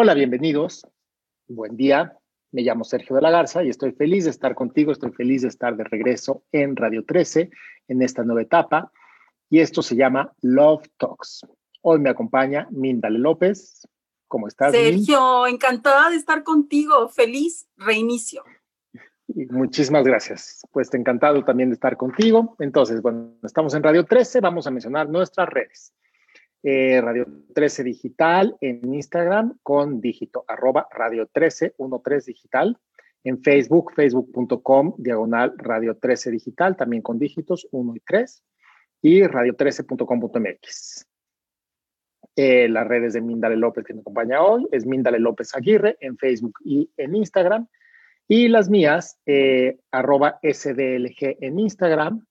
[0.00, 0.86] Hola, bienvenidos.
[1.48, 2.16] Buen día.
[2.52, 4.92] Me llamo Sergio de la Garza y estoy feliz de estar contigo.
[4.92, 7.50] Estoy feliz de estar de regreso en Radio 13
[7.88, 8.92] en esta nueva etapa.
[9.50, 11.40] Y esto se llama Love Talks.
[11.82, 13.88] Hoy me acompaña Mindale López.
[14.28, 14.70] ¿Cómo estás?
[14.70, 17.08] Sergio, encantada de estar contigo.
[17.08, 18.44] Feliz reinicio.
[19.50, 20.60] muchísimas gracias.
[20.70, 22.54] Pues encantado también de estar contigo.
[22.60, 24.38] Entonces, bueno, estamos en Radio 13.
[24.42, 25.92] Vamos a mencionar nuestras redes.
[26.62, 32.78] Eh, Radio 13 Digital en Instagram con dígito arroba Radio 13 13 Digital.
[33.24, 38.44] En Facebook, facebook.com diagonal Radio 13 Digital, también con dígitos 1 y 3.
[39.02, 41.06] Y radio13.com.mx.
[42.36, 46.16] Eh, las redes de Mindale López que me acompaña hoy es Mindale López Aguirre en
[46.16, 47.66] Facebook y en Instagram.
[48.28, 52.26] Y las mías, eh, arroba SDLG en Instagram,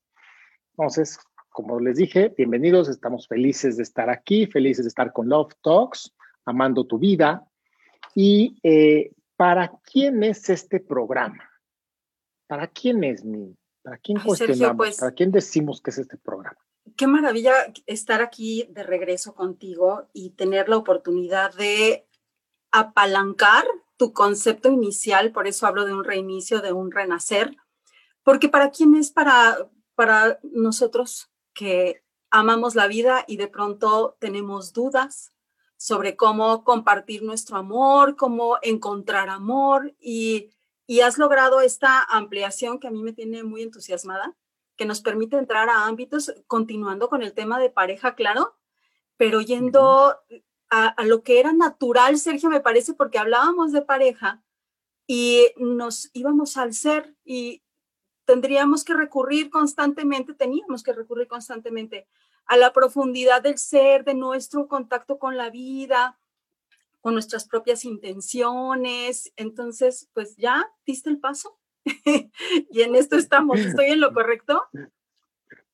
[0.72, 1.20] Entonces,
[1.50, 6.14] como les dije, bienvenidos, estamos felices de estar aquí, felices de estar con Love Talks,
[6.46, 7.48] amando tu vida.
[8.14, 11.50] ¿Y eh, para quién es este programa?
[12.48, 13.56] ¿Para quién es mi?
[13.82, 14.78] ¿Para quién cuestionamos?
[14.78, 16.58] Pues ¿Para quién decimos que es este programa?
[16.96, 17.54] Qué maravilla
[17.86, 22.08] estar aquí de regreso contigo y tener la oportunidad de
[22.72, 23.66] apalancar
[23.98, 27.56] tu concepto inicial, por eso hablo de un reinicio, de un renacer,
[28.24, 34.74] porque para quién es para, para nosotros que amamos la vida y de pronto tenemos
[34.74, 35.32] dudas
[35.78, 40.50] sobre cómo compartir nuestro amor, cómo encontrar amor y,
[40.86, 44.36] y has logrado esta ampliación que a mí me tiene muy entusiasmada
[44.76, 48.56] que nos permite entrar a ámbitos, continuando con el tema de pareja, claro,
[49.18, 50.18] pero yendo
[50.70, 54.44] a, lo que era natural, Sergio, me parece, porque hablábamos de pareja
[55.08, 57.64] y nos íbamos al ser y
[58.26, 62.08] tendríamos que recurrir constantemente, teníamos que recurrir constantemente
[62.46, 66.20] a la profundidad del ser, de nuestro contacto con la vida,
[67.02, 69.32] con nuestras propias intenciones.
[69.36, 71.58] Entonces, pues ya diste el paso.
[72.72, 73.60] y en esto estamos.
[73.60, 74.64] ¿Estoy en lo correcto?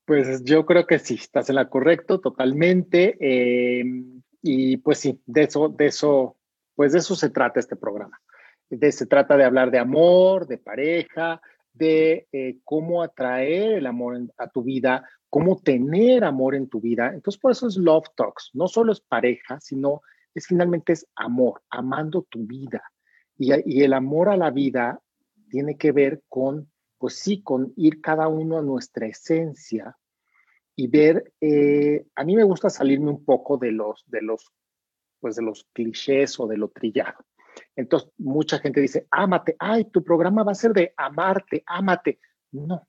[0.06, 3.18] Pues yo creo que sí, estás en lo correcto totalmente.
[3.20, 6.38] Em, y pues sí, de eso, de eso,
[6.76, 8.20] pues de eso se trata este programa.
[8.70, 11.42] De, se trata de hablar de amor, de pareja,
[11.74, 17.12] de eh, cómo atraer el amor a tu vida, cómo tener amor en tu vida.
[17.14, 18.52] Entonces, por eso es Love Talks.
[18.54, 20.02] No solo es pareja, sino
[20.34, 22.82] es finalmente es amor, amando tu vida.
[23.38, 25.02] Y, y el amor a la vida
[25.52, 29.98] tiene que ver con, pues sí, con ir cada uno a nuestra esencia
[30.76, 34.50] y ver, eh, a mí me gusta salirme un poco de los, de los,
[35.20, 37.26] pues de los clichés o de lo trillado.
[37.76, 42.20] Entonces, mucha gente dice, ámate, ay, tu programa va a ser de amarte, ámate.
[42.52, 42.88] No,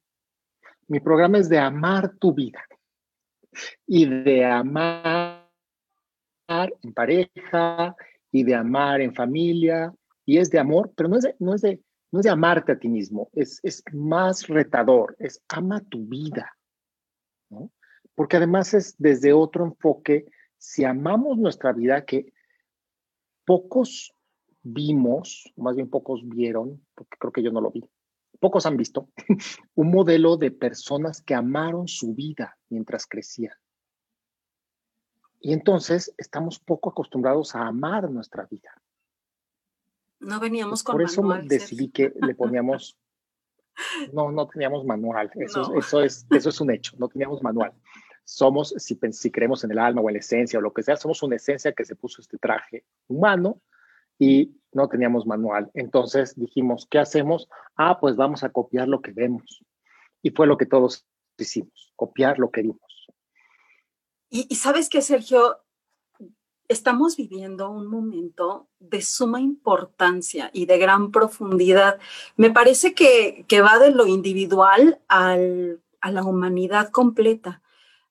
[0.87, 2.65] mi programa es de amar tu vida
[3.87, 5.49] y de amar
[6.49, 7.97] en pareja
[8.31, 9.93] y de amar en familia
[10.25, 12.79] y es de amor, pero no es no es de, no es de amarte a
[12.79, 16.57] ti mismo, es, es más retador, es ama tu vida.
[18.15, 20.27] Porque además es desde otro enfoque,
[20.59, 22.33] si amamos nuestra vida, que
[23.47, 24.15] pocos
[24.63, 27.83] vimos, más bien pocos vieron, porque creo que yo no lo vi,
[28.41, 29.09] pocos han visto,
[29.75, 33.57] un modelo de personas que amaron su vida mientras crecían.
[35.41, 38.71] Y entonces estamos poco acostumbrados a amar nuestra vida.
[40.23, 42.97] No veníamos con Por eso decidí que le poníamos,
[44.13, 47.73] no, no teníamos manual, eso, eso, es, eso es un hecho, no teníamos manual.
[48.25, 50.97] Somos, si, si creemos en el alma o en la esencia o lo que sea,
[50.97, 53.61] somos una esencia que se puso este traje humano
[54.19, 55.71] y no teníamos manual.
[55.75, 57.49] Entonces dijimos, ¿qué hacemos?
[57.77, 59.65] Ah, pues vamos a copiar lo que vemos.
[60.23, 61.05] Y fue lo que todos
[61.37, 63.09] hicimos, copiar lo que vimos.
[64.31, 65.62] Y, y sabes que, Sergio,
[66.73, 71.99] estamos viviendo un momento de suma importancia y de gran profundidad.
[72.37, 77.63] Me parece que, va de lo individual al, a la humanidad completa.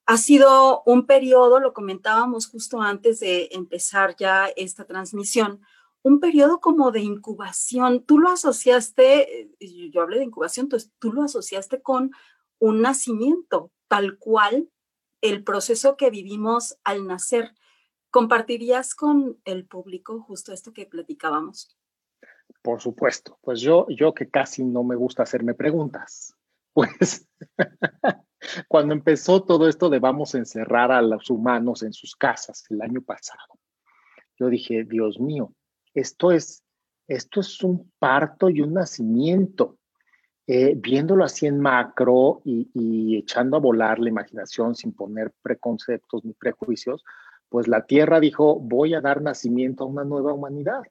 [0.05, 5.61] Ha sido un periodo, lo comentábamos justo antes de empezar ya esta transmisión,
[6.03, 8.03] un periodo como de incubación.
[8.03, 9.51] Tú lo asociaste,
[9.91, 12.11] yo hablé de incubación, entonces tú lo asociaste con
[12.59, 14.69] un nacimiento, tal cual
[15.21, 17.53] el proceso que vivimos al nacer.
[18.11, 21.77] ¿Compartirías con el público justo esto que platicábamos?
[22.61, 26.35] Por supuesto, pues yo, yo que casi no me gusta hacerme preguntas,
[26.73, 27.27] pues
[28.67, 32.81] cuando empezó todo esto de vamos a encerrar a los humanos en sus casas el
[32.81, 33.59] año pasado,
[34.37, 35.53] yo dije, Dios mío,
[35.93, 36.63] esto es,
[37.07, 39.77] esto es un parto y un nacimiento.
[40.47, 46.33] eh, viéndolo así en macro y, echando a volar la imaginación sin poner preconceptos ni
[46.33, 47.05] prejuicios,
[47.51, 50.83] pues la Tierra dijo, voy a dar nacimiento a una nueva humanidad,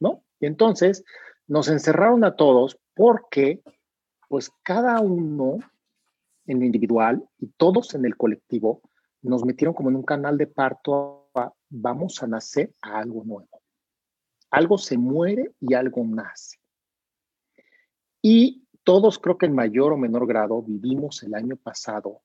[0.00, 0.24] ¿no?
[0.40, 1.04] Y entonces
[1.46, 3.62] nos encerraron a todos porque,
[4.28, 5.58] pues cada uno
[6.46, 8.82] en lo individual y todos en el colectivo
[9.22, 13.62] nos metieron como en un canal de parto a, vamos a nacer a algo nuevo.
[14.50, 16.58] Algo se muere y algo nace.
[18.20, 22.22] Y todos creo que en mayor o menor grado vivimos el año pasado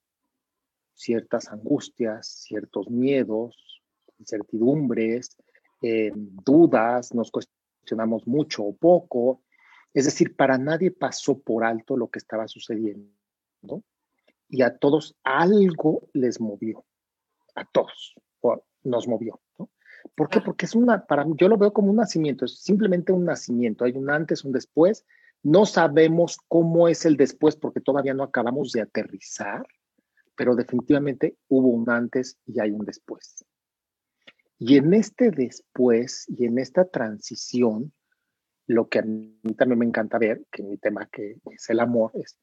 [0.96, 3.73] ciertas angustias, ciertos miedos,
[4.24, 5.38] incertidumbres,
[5.82, 9.42] eh, dudas, nos cuestionamos mucho o poco.
[9.94, 13.84] Es decir, para nadie pasó por alto lo que estaba sucediendo.
[14.50, 16.86] Y a todos algo les movió.
[17.56, 18.16] A todos
[18.84, 19.40] nos movió.
[20.16, 20.42] ¿Por qué?
[20.42, 23.86] Porque es una, para yo lo veo como un nacimiento, es simplemente un nacimiento.
[23.86, 25.06] Hay un antes, un después,
[25.44, 29.66] no sabemos cómo es el después porque todavía no acabamos de aterrizar,
[30.36, 33.46] pero definitivamente hubo un antes y hay un después.
[34.60, 37.94] Y en este después y en esta transición,
[38.68, 42.12] lo que a mí también me encanta ver, que mi tema que es el amor,
[42.14, 42.38] es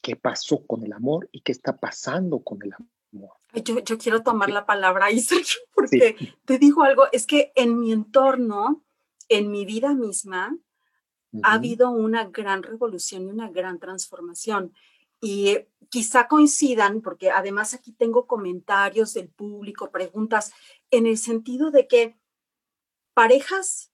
[0.00, 3.30] qué pasó con el amor y qué está pasando con el amor.
[3.64, 7.92] Yo, quiero tomar la palabra ahí, Sergio, porque te digo algo, es que en mi
[7.92, 8.82] entorno,
[9.28, 10.56] en mi vida misma,
[11.42, 14.72] ha habido una gran revolución y una gran transformación.
[15.20, 15.58] Y
[15.88, 20.52] quizá coincidan, porque además aquí tengo comentarios del público, preguntas,
[20.90, 22.18] en el sentido de que
[23.14, 23.92] parejas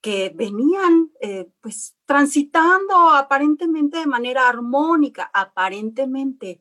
[0.00, 6.60] que venían eh, pues transitando aparentemente de manera armónica, aparentemente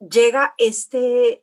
[0.00, 1.42] llega este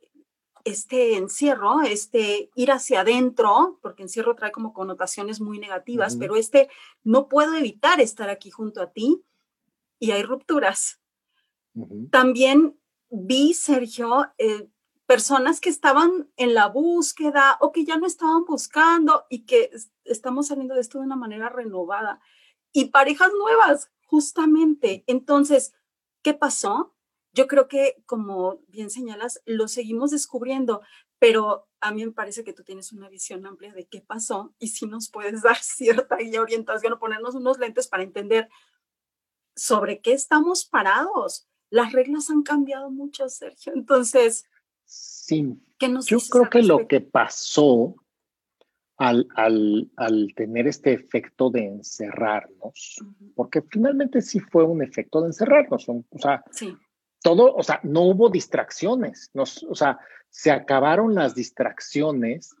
[0.64, 6.70] este encierro, este ir hacia adentro, porque encierro trae como connotaciones muy negativas, pero este
[7.02, 9.22] no puedo evitar estar aquí junto a ti
[9.98, 11.00] y hay rupturas.
[12.10, 12.78] También
[13.10, 14.68] vi, Sergio, eh,
[15.14, 19.70] personas que estaban en la búsqueda o que ya no estaban buscando y que
[20.04, 22.20] estamos saliendo de esto de una manera renovada.
[22.72, 25.04] Y parejas nuevas, justamente.
[25.06, 25.72] Entonces,
[26.22, 26.94] ¿qué pasó?
[27.34, 30.82] yo creo que, como bien señalas, lo seguimos descubriendo,
[31.18, 34.68] pero a mí me parece que tú tienes una visión amplia de qué pasó y
[34.68, 38.48] si nos puedes dar cierta guía, orientación o ponernos unos lentes para entender
[39.56, 41.48] sobre qué estamos parados.
[41.70, 43.72] Las reglas han cambiado mucho, Sergio.
[43.74, 44.44] Entonces,
[44.84, 45.58] sí.
[45.78, 47.94] ¿qué nos yo creo que lo que pasó
[48.96, 52.96] al, al, al, tener este efecto de encerrarnos,
[53.34, 56.76] porque finalmente sí fue un efecto de encerrarnos, o sea, sí
[57.24, 59.98] todo, o sea, no hubo distracciones, nos, o sea,
[60.28, 62.54] se acabaron las distracciones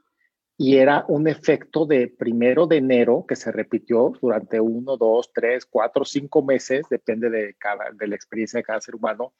[0.56, 5.66] y era un efecto de primero de enero que se repitió durante uno, dos, tres,
[5.66, 9.34] cuatro, cinco meses, depende de, cada, de la experiencia de cada ser humano,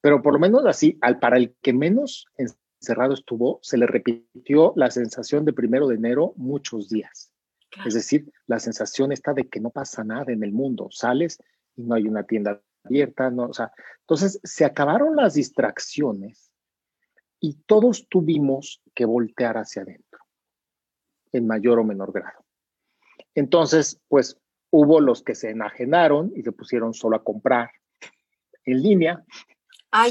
[0.00, 4.72] pero por lo menos así, al, para el que menos encerrado estuvo, se le repitió
[4.76, 7.32] la sensación de primero de enero muchos días.
[7.84, 11.38] Es decir, la sensación está de que no pasa nada en el mundo, sales
[11.76, 13.44] y no hay una tienda abierta, ¿no?
[13.44, 16.50] O sea, entonces se acabaron las distracciones
[17.40, 20.20] y todos tuvimos que voltear hacia adentro,
[21.32, 22.44] en mayor o menor grado.
[23.34, 24.40] Entonces, pues
[24.70, 27.70] hubo los que se enajenaron y se pusieron solo a comprar
[28.64, 29.24] en línea,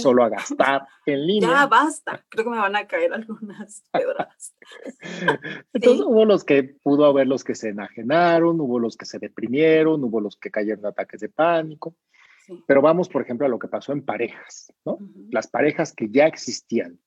[0.01, 1.49] solo a gastar en línea.
[1.49, 4.55] Ya basta, creo que me van a caer algunas pedradas.
[5.73, 10.03] Entonces hubo los que, pudo haber los que se enajenaron, hubo los que se deprimieron,
[10.03, 11.95] hubo los que cayeron en ataques de pánico.
[12.65, 14.99] Pero vamos, por ejemplo, a lo que pasó en parejas, ¿no?
[15.31, 16.97] Las parejas que ya existían.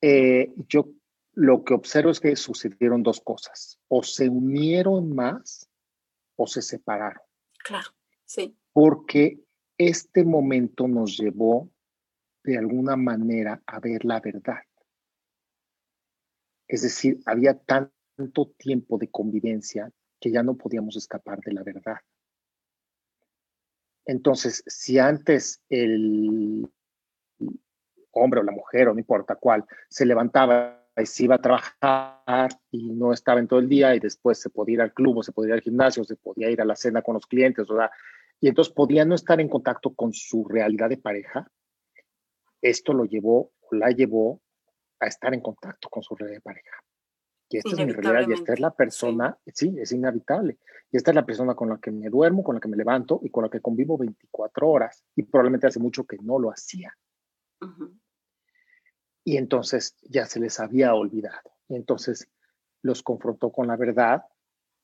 [0.00, 0.88] Eh, yo
[1.34, 3.80] lo que observo es que sucedieron dos cosas.
[3.88, 5.68] O se unieron más
[6.36, 7.22] o se separaron.
[7.64, 7.88] Claro,
[8.24, 8.56] sí.
[8.72, 9.40] Porque
[9.88, 11.70] este momento nos llevó
[12.44, 14.58] de alguna manera a ver la verdad.
[16.68, 21.96] Es decir, había tanto tiempo de convivencia que ya no podíamos escapar de la verdad.
[24.04, 26.70] Entonces, si antes el
[28.10, 32.50] hombre o la mujer, o no importa cuál, se levantaba y se iba a trabajar
[32.70, 35.22] y no estaba en todo el día y después se podía ir al club o
[35.22, 37.66] se podía ir al gimnasio, se podía ir a la cena con los clientes,
[38.40, 41.50] y entonces podía no estar en contacto con su realidad de pareja,
[42.62, 44.40] esto lo llevó o la llevó
[44.98, 46.76] a estar en contacto con su realidad de pareja.
[47.50, 49.74] Y esta es mi realidad y esta es la persona, sí.
[49.78, 50.58] es inevitable.
[50.92, 53.20] Y esta es la persona con la que me duermo, con la que me levanto
[53.22, 55.04] y con la que convivo 24 horas.
[55.16, 56.96] Y probablemente hace mucho que no lo hacía.
[59.24, 61.56] Y entonces ya se les había olvidado.
[61.68, 62.28] Y entonces
[62.82, 64.22] los confrontó con la verdad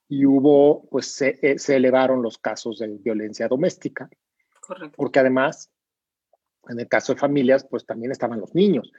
[0.08, 4.08] y hubo, pues se, eh, se elevaron los casos de violencia doméstica.
[4.60, 4.94] Correcto.
[4.96, 5.70] Porque además,
[6.68, 8.92] en el caso de familias, pues también estaban los niños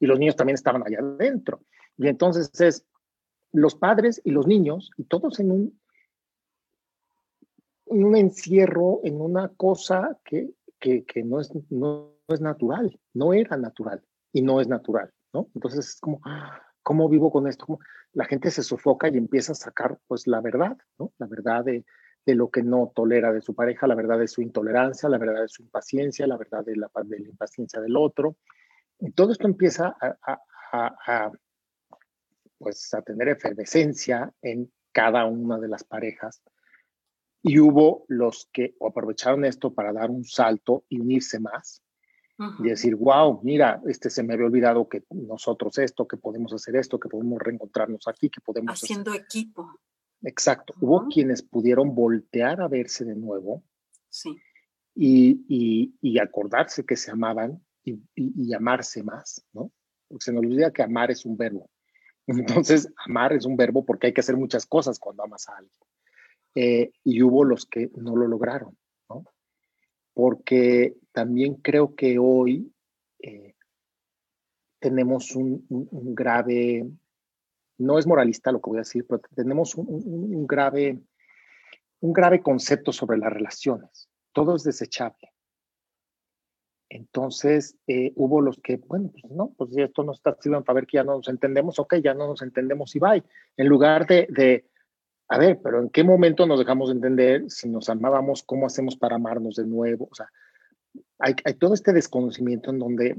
[0.00, 1.60] y los niños también estaban allá adentro.
[1.96, 2.86] Y entonces es
[3.52, 5.80] los padres y los niños y todos en un,
[7.86, 13.32] en un encierro, en una cosa que, que, que no, es, no, es natural, no
[13.32, 14.02] era natural
[14.32, 15.48] y no es natural, ¿no?
[15.54, 16.20] Entonces es como,
[16.88, 17.80] ¿cómo vivo con esto?
[18.14, 20.78] La gente se sofoca y empieza a sacar pues la verdad.
[21.18, 21.84] La verdad de,
[22.24, 25.48] lo que no tolera de su pareja, la verdad de su intolerancia, la verdad de
[25.48, 28.36] su impaciencia, la verdad de la, impaciencia del otro.
[29.00, 31.30] Y todo esto empieza a,
[32.56, 36.40] pues, a tener efervescencia en cada una de las parejas.
[37.42, 41.82] Y hubo los que aprovecharon esto para dar un salto y unirse más,
[42.60, 46.76] y decir, wow, mira, este se me había olvidado que nosotros esto, que podemos hacer
[46.76, 48.80] esto, que podemos reencontrarnos aquí, que podemos...
[48.80, 49.80] Haciendo equipo.
[50.22, 50.74] Exacto.
[50.80, 53.64] Hubo quienes pudieron voltear a verse de nuevo
[54.08, 54.36] sí.
[54.94, 59.72] y, y, y, acordarse que se amaban y, y, amarse más, ¿no?
[60.06, 61.70] Porque se nos olvida que amar es un verbo.
[62.26, 65.72] Entonces, amar es un verbo porque hay que hacer muchas cosas cuando amas a alguien.
[66.54, 68.76] Eh, y hubo los que no lo lograron.
[70.18, 72.72] Porque también creo que hoy
[73.20, 73.54] eh,
[74.80, 76.90] tenemos un, un, un, grave,
[77.78, 80.98] no es moralista lo que voy a decir, pero tenemos un, un, grave,
[82.00, 84.08] un grave concepto sobre las relaciones.
[84.32, 85.32] Todo es desechable.
[86.88, 90.88] Entonces, eh, hubo los que, bueno, pues no, pues esto no está sirviendo para ver
[90.88, 93.22] que ya no nos entendemos, ok, ya no nos entendemos y bye.
[93.56, 94.66] En lugar de, de,
[95.28, 98.42] a ver, pero ¿en qué momento nos dejamos de entender si nos amábamos?
[98.42, 100.08] ¿Cómo hacemos para amarnos de nuevo?
[100.10, 100.30] O sea,
[101.18, 103.16] hay, hay todo este desconocimiento en donde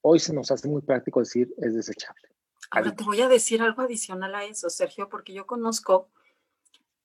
[0.00, 2.22] hoy se nos hace muy práctico decir es desechable.
[2.70, 6.08] Ahora te voy a decir algo adicional a eso, Sergio, porque yo conozco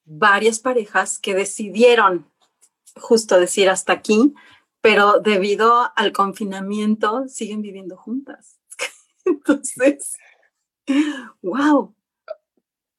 [0.06, 2.30] varias parejas que decidieron
[2.96, 4.34] justo decir hasta aquí,
[4.80, 8.60] pero debido al confinamiento siguen viviendo juntas.
[9.26, 10.18] Entonces,
[11.42, 11.96] wow.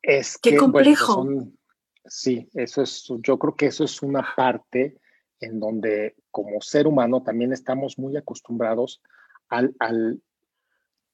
[0.06, 1.24] Es qué que, complejo.
[1.24, 1.58] Bueno, son,
[2.04, 4.96] sí, eso es, yo creo que eso es una parte
[5.40, 9.02] en donde como ser humano también estamos muy acostumbrados
[9.48, 10.22] al, al,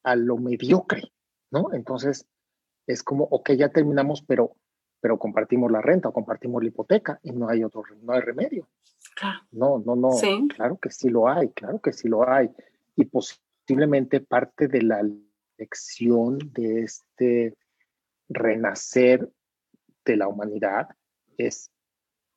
[0.02, 1.10] a lo mediocre,
[1.50, 1.72] ¿no?
[1.72, 2.26] Entonces,
[2.86, 4.56] es como, ok, ya terminamos, pero,
[5.00, 8.68] pero compartimos la renta o compartimos la hipoteca y no hay otro, no hay remedio.
[9.16, 9.40] Claro.
[9.52, 10.12] No, no, no.
[10.12, 10.48] Sí.
[10.54, 12.50] Claro que sí lo hay, claro que sí lo hay.
[12.94, 15.02] Y posiblemente parte de la
[15.56, 17.56] lección de este
[18.34, 19.30] renacer
[20.04, 20.88] de la humanidad
[21.36, 21.70] es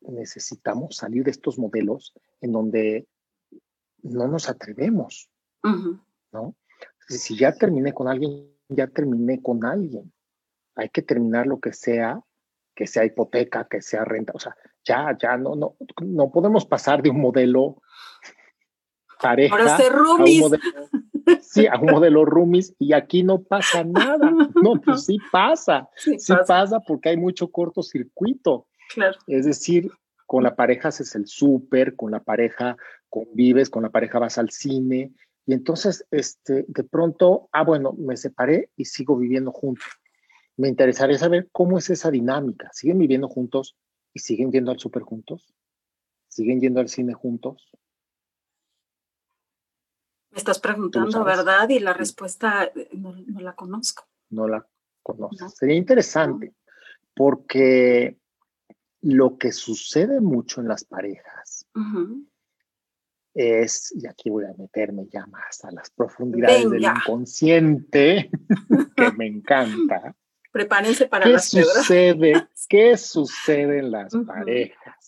[0.02, 3.08] necesitamos salir de estos modelos en donde
[4.04, 5.30] no nos atrevemos,
[5.64, 6.06] uh -huh.
[6.32, 6.56] ¿no?
[7.08, 10.12] Si ya terminé con alguien, ya terminé con alguien.
[10.76, 12.22] Hay que terminar lo que sea,
[12.76, 17.02] que sea hipoteca, que sea renta, o sea, ya, ya no, no, no podemos pasar
[17.02, 17.82] de un modelo
[19.22, 20.42] pareja ser roomies.
[20.42, 20.90] a un modelo,
[21.62, 24.32] sí, a un modelo roomies y aquí no pasa nada.
[24.62, 26.46] No, pues sí pasa, Sí, sí pasa.
[26.46, 28.68] pasa porque hay mucho cortocircuito.
[28.94, 29.18] Claro.
[29.28, 29.90] Es decir,
[30.26, 32.78] con la pareja haces el súper, con la pareja
[33.10, 35.14] convives, con la pareja vas al cine
[35.46, 39.86] y entonces este, de pronto, ah, bueno, me separé y sigo viviendo juntos.
[40.58, 42.70] Me interesaría saber cómo es esa dinámica.
[42.74, 43.76] ¿Siguen viviendo juntos
[44.14, 45.54] y siguen yendo al súper juntos?
[46.30, 47.70] ¿Siguen yendo al cine juntos?
[50.36, 51.24] Me estás preguntando?
[51.24, 51.70] ¿verdad?
[51.70, 54.04] Y la respuesta eh, no, no la conozco.
[54.30, 54.68] No la
[55.02, 55.42] conoces.
[55.42, 55.50] No.
[55.50, 56.54] Sería interesante
[57.16, 58.18] porque
[59.02, 62.26] lo que sucede mucho en las parejas Uh -huh.
[63.34, 68.30] es, y aquí voy a meterme ya más a las profundidades del inconsciente,
[68.98, 70.16] que me encanta.
[70.52, 72.48] Prepárense para ¿Qué las sucede?
[72.70, 75.05] ¿Qué sucede en las parejas?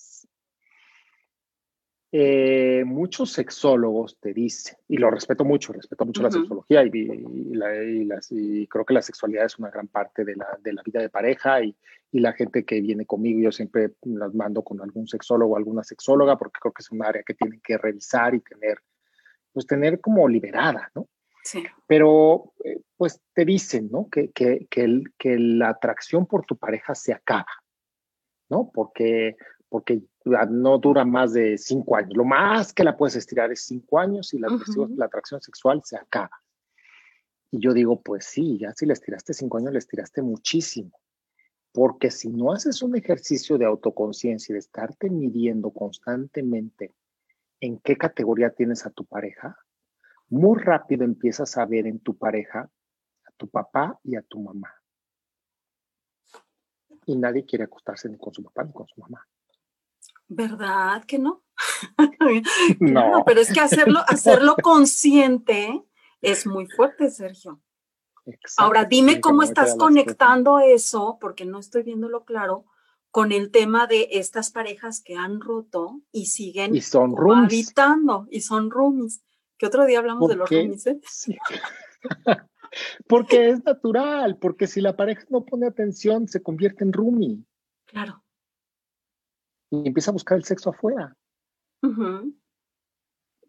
[2.12, 7.54] Eh, muchos sexólogos te dicen, y lo respeto mucho, respeto mucho la sexología y, y
[7.54, 10.72] la- y las- y creo que la sexualidad es una gran parte de la, de
[10.72, 11.76] la vida de pareja y,
[12.14, 16.38] la gente que viene conmigo, yo siempre las mando con algún sexólogo o alguna sexóloga
[16.38, 18.80] porque creo que es un área que tienen que revisar y tener,
[19.54, 21.08] pues tener como liberada, ¿no?
[21.44, 21.64] Sí.
[21.86, 24.10] pero eh, pues te dicen, ¿no?
[24.10, 27.46] Que, que, que, el- que la atracción por tu pareja se acaba,
[28.50, 28.72] ¿no?
[28.74, 29.36] Porque,
[29.70, 30.02] porque
[30.50, 32.16] no dura más de cinco años.
[32.16, 35.10] Lo más que la puedes estirar es cinco años y la, atracción- la
[35.42, 36.32] sexual se acaba.
[37.52, 41.00] Y yo digo, pues sí, ya si le estiraste cinco años, le estiraste muchísimo.
[41.72, 46.94] Porque si no haces un ejercicio de autoconciencia y de estarte midiendo constantemente
[47.60, 49.58] en qué categoría tienes a tu pareja,
[50.30, 52.62] muy rápido empiezas a ver en tu pareja
[53.26, 54.74] a tu papá y a tu mamá.
[57.06, 59.26] y nadie quiere acostarse ni con su papá ni con su mamá.
[60.28, 61.44] ¿Verdad que no?
[62.80, 63.24] no.
[63.26, 65.84] pero es que hacerlo, hacerlo consciente
[66.22, 67.62] es muy fuerte, Sergio.
[68.58, 72.66] Ahora, dime cómo estás conectando eso, porque no estoy viéndolo claro,
[73.10, 78.42] con el tema de estas parejas que han roto y siguen y son habitando y
[78.42, 79.24] son roomies.
[79.58, 81.00] Que otro día hablamos de los roomies, ¿eh?
[83.08, 87.44] porque es natural, porque si la pareja no pone atención, se convierte en roomie.
[87.86, 88.24] Claro.
[89.70, 91.16] Y empieza a buscar el sexo afuera.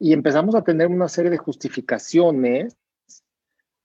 [0.01, 2.77] Y empezamos a tener una serie de justificaciones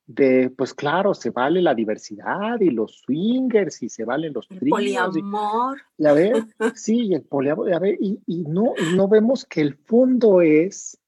[0.06, 4.70] de, pues claro, se vale la diversidad y los swingers y se valen los el
[4.70, 5.78] poliamor.
[5.98, 6.44] Y, a ver,
[6.76, 11.00] sí, el poliamor, a ver, y, y, no, no vemos que el fondo es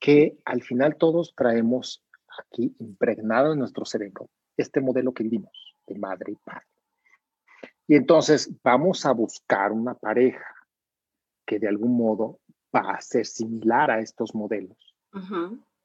[0.00, 2.02] que al final todos traemos
[2.38, 6.66] aquí impregnado en nuestro cerebro este modelo que vimos de madre y padre.
[7.88, 10.54] Y entonces vamos a buscar una pareja
[11.46, 12.40] que de algún modo
[12.74, 14.94] va a ser similar a estos modelos.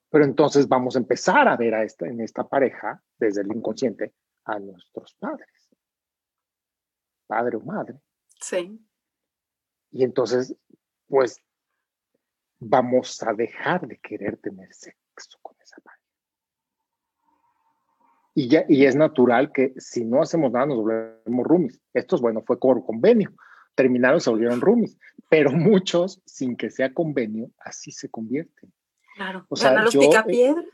[0.09, 4.13] Pero entonces vamos a empezar a ver a esta, en esta pareja, desde el inconsciente,
[4.45, 5.69] a nuestros padres.
[7.27, 8.01] Padre o madre.
[8.41, 8.77] Sí.
[9.91, 10.55] Y entonces,
[11.07, 11.41] pues,
[12.59, 16.00] vamos a dejar de querer tener sexo con esa pareja.
[18.33, 21.81] Y, ya, y es natural que si no hacemos nada nos volvemos roomies.
[21.93, 23.33] Esto es bueno, fue por convenio.
[23.75, 24.97] Terminaron, se volvieron roomies.
[25.29, 28.71] Pero muchos, sin que sea convenio, así se convierten.
[29.15, 30.65] Claro, o sea, los picapiedras.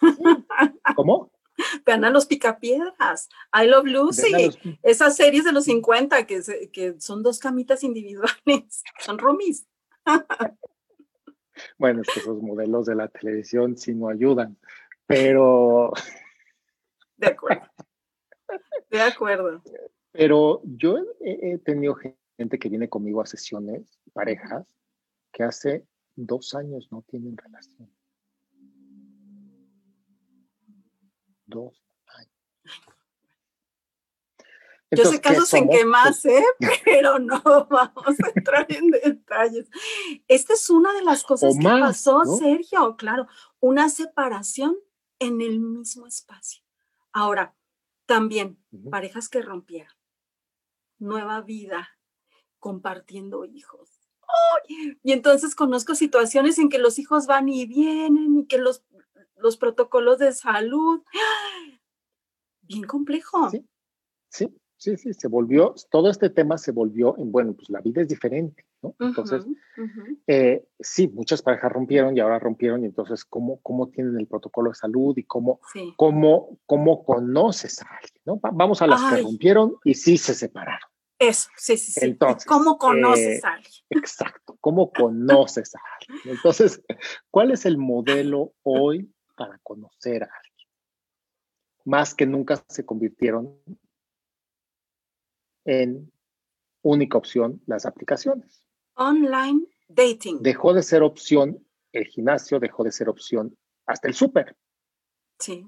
[0.96, 1.30] ¿Cómo?
[1.84, 3.28] Vean a los picapiedras.
[3.52, 4.78] I Love Lucy.
[4.82, 6.40] Esas series de los 50 que,
[6.72, 8.84] que son dos camitas individuales.
[9.00, 9.66] Son roomies.
[11.76, 14.56] bueno, es que esos modelos de la televisión sí no ayudan.
[15.06, 15.92] Pero.
[17.18, 17.66] De acuerdo.
[18.90, 19.62] De acuerdo.
[20.12, 24.66] Pero yo he tenido gente que viene conmigo a sesiones, parejas,
[25.32, 27.92] que hace dos años no tienen relación.
[31.44, 32.32] Dos años.
[34.90, 36.42] Yo sé casos en que más, ¿eh?
[36.84, 39.68] pero no vamos a entrar en detalles.
[40.28, 43.26] Esta es una de las cosas que pasó, Sergio, claro,
[43.60, 44.76] una separación
[45.18, 46.62] en el mismo espacio.
[47.18, 47.52] Ahora,
[48.06, 49.92] también parejas que rompieron,
[51.00, 51.88] nueva vida,
[52.60, 53.90] compartiendo hijos,
[55.02, 58.84] y entonces conozco situaciones en que los hijos van y vienen y que los,
[59.34, 61.02] los protocolos de salud,
[62.62, 63.50] bien complejo.
[63.50, 63.66] Sí,
[64.28, 68.00] sí, sí, sí, se volvió, todo este tema se volvió en, bueno, pues la vida
[68.00, 68.94] es diferente, ¿no?
[69.00, 69.44] Entonces,
[70.28, 74.70] eh, sí, muchas parejas rompieron y ahora rompieron y entonces, ¿cómo, cómo tienen el protocolo
[74.70, 75.60] de salud y cómo,
[75.96, 78.40] cómo, cómo conoces a alguien, ¿no?
[78.52, 80.88] Vamos a las que rompieron y sí se separaron.
[81.18, 82.00] Eso, sí, sí, sí.
[82.02, 83.74] Entonces, ¿Cómo conoces eh, a alguien?
[83.90, 86.36] Exacto, ¿cómo conoces a alguien?
[86.36, 86.80] Entonces,
[87.30, 90.68] ¿cuál es el modelo hoy para conocer a alguien?
[91.84, 93.60] Más que nunca se convirtieron
[95.64, 96.12] en
[96.82, 98.62] única opción las aplicaciones.
[98.94, 100.42] Online dating.
[100.42, 104.56] Dejó de ser opción el gimnasio, dejó de ser opción hasta el súper.
[105.38, 105.66] Sí.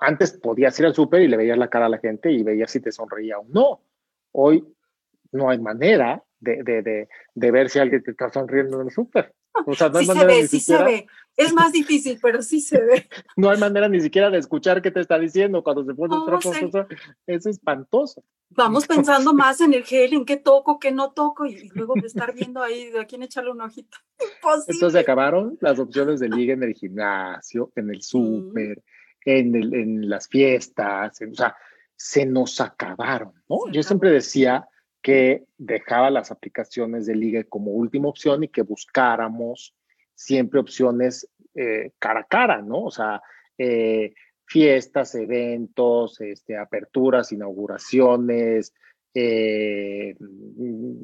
[0.00, 2.70] Antes podías ir al súper y le veías la cara a la gente y veías
[2.70, 3.82] si te sonreía o no.
[4.32, 4.64] Hoy
[5.32, 9.34] no hay manera de, de, de, ver si alguien te está sonriendo en el súper.
[9.66, 11.06] O sea, no sí se ve, sí se ve.
[11.36, 13.08] Es más difícil, pero sí se ve.
[13.36, 16.86] No hay manera ni siquiera de escuchar qué te está diciendo cuando se pone oh,
[17.26, 18.24] Es espantoso.
[18.50, 22.08] Vamos pensando más en el gel, en qué toco, qué no toco, y, luego de
[22.08, 23.96] estar viendo ahí de a quién echarle un ojito.
[24.20, 24.64] Imposible.
[24.68, 28.82] Entonces se acabaron las opciones de liga en el gimnasio, en el súper,
[29.24, 31.56] en, en las fiestas, o sea,
[31.94, 33.70] se nos acabaron, ¿no?
[33.70, 34.68] Yo siempre decía
[35.02, 39.74] que dejaba las aplicaciones de liga como última opción y que buscáramos
[40.14, 42.84] siempre opciones eh, cara a cara, ¿no?
[42.84, 43.22] O sea,
[43.56, 44.12] eh,
[44.44, 48.74] fiestas, eventos, este, aperturas, inauguraciones.
[49.14, 50.16] Eh,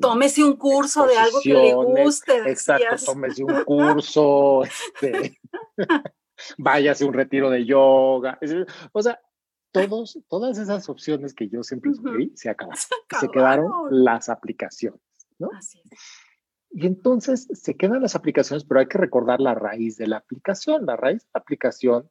[0.01, 2.37] tómese un curso de algo que le guste.
[2.51, 5.39] Exacto, tómese un curso, este,
[6.59, 8.39] váyase un retiro de yoga.
[8.93, 9.21] O sea,
[9.75, 12.79] todos, todas esas opciones que yo siempre uh se acabaron.
[13.21, 15.01] Se, quedaron las aplicaciones,
[15.39, 15.51] ¿no?
[15.57, 16.01] Así es.
[16.71, 20.87] Y entonces se quedan las aplicaciones, pero hay que recordar la raíz de la aplicación.
[20.87, 22.11] La raíz de la aplicación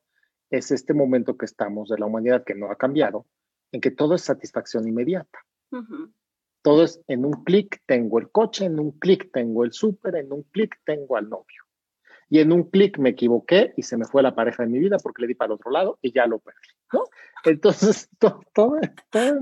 [0.49, 3.26] es este momento que estamos de la humanidad que no ha cambiado,
[3.71, 5.39] en que todo es satisfacción inmediata.
[6.62, 10.32] Todo es en un clic tengo el coche, en un clic tengo el súper, en
[10.32, 11.62] un clic tengo al novio.
[12.30, 14.98] Y en un clic me equivoqué y se me fue la pareja de mi vida
[15.02, 17.04] porque le di para el otro lado y ya lo perdí, ¿no?
[17.44, 18.80] Entonces, todo, todo,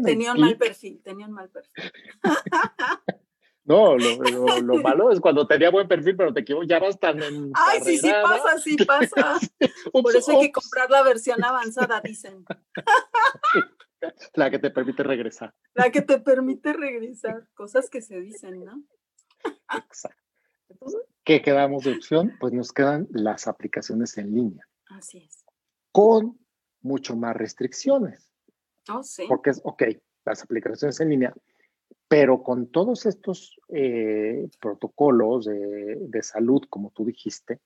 [0.03, 1.91] Tenía un mal perfil, tenía un mal perfil.
[3.63, 7.51] No, lo, malo es cuando tenía buen perfil, pero te equivocas, ya vas tan en.
[7.53, 9.39] Ay, sí, sí pasa, sí pasa.
[9.93, 12.43] Por eso hay que comprar la versión avanzada, dicen.
[14.33, 15.53] La que te permite regresar.
[15.75, 17.47] La que te permite regresar.
[17.53, 18.83] Cosas que se dicen, ¿no?
[19.77, 20.17] Exacto.
[20.67, 22.35] Entonces, ¿qué quedamos de opción?
[22.39, 24.67] Pues nos quedan las aplicaciones en línea.
[24.89, 25.45] Así es.
[25.91, 26.39] Con
[26.81, 28.31] mucho más restricciones.
[28.89, 29.25] Oh, sí.
[29.27, 29.83] Porque es, ok,
[30.25, 31.33] las aplicaciones en línea
[32.11, 37.61] pero con todos estos eh, protocolos de, salud, como tú dijiste,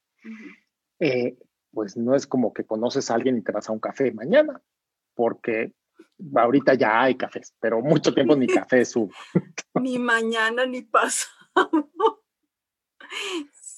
[0.99, 1.35] eh,
[1.71, 4.61] pues no es como que conoces a alguien y te vas a un café mañana,
[5.15, 5.73] porque
[6.35, 9.09] ahorita ya hay cafés, pero mucho tiempo ni café subo.
[9.81, 12.14] ni mañana ni pasado.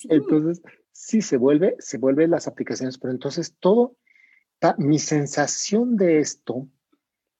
[0.09, 3.97] Entonces, sí se vuelve, se vuelven las aplicaciones, pero entonces todo,
[4.77, 6.67] mi sensación de esto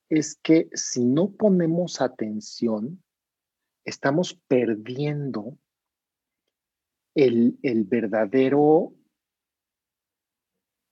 [0.10, 3.04] es que si no ponemos atención,
[3.84, 5.58] estamos perdiendo
[7.16, 8.94] el, verdadero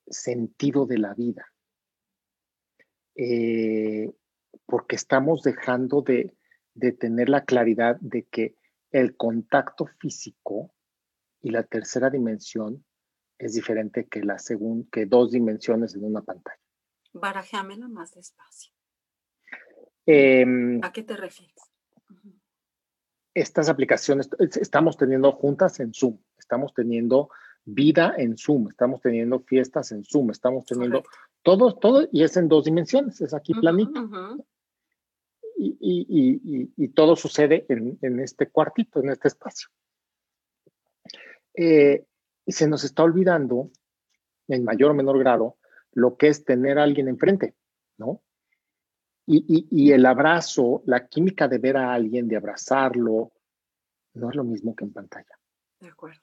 [0.08, 1.54] sentido de la vida.
[3.16, 4.12] Eh,
[4.66, 6.36] porque estamos dejando de,
[7.00, 8.56] tener la claridad de que
[8.92, 10.75] el contacto físico
[11.46, 12.84] y la tercera dimensión
[13.38, 14.38] es diferente que, la
[14.92, 16.60] que dos dimensiones en una pantalla.
[17.14, 18.74] Barajéamela más despacio.
[20.08, 21.54] Em, ¿A qué te refieres?
[23.36, 27.30] estas aplicaciones, estamos teniendo juntas en Zoom, estamos teniendo
[27.66, 31.04] vida en Zoom, estamos teniendo fiestas en Zoom, estamos teniendo
[31.44, 34.10] todo, todo, y es en dos dimensiones, es aquí planito.
[35.58, 39.68] y, todo sucede en, este cuartito, en este espacio.
[41.58, 42.06] Eh,
[42.46, 43.72] y se nos está olvidando,
[44.48, 45.58] en mayor o menor grado,
[45.94, 47.56] lo que es tener a alguien enfrente,
[47.98, 48.22] ¿no?
[49.28, 53.32] Y, el abrazo, la química de ver a alguien, de abrazarlo,
[54.14, 55.40] no es lo mismo que en pantalla.
[55.80, 56.22] De acuerdo.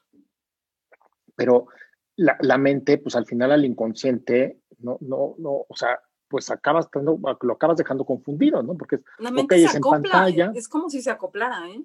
[1.35, 1.67] Pero
[2.15, 7.53] la, mente, pues al final al inconsciente, no, no, no, o sea, pues acabas lo
[7.53, 8.77] acabas dejando confundido, ¿no?
[8.77, 11.85] Porque la mente se acopla, en pantalla, es como si se acoplara, ¿eh?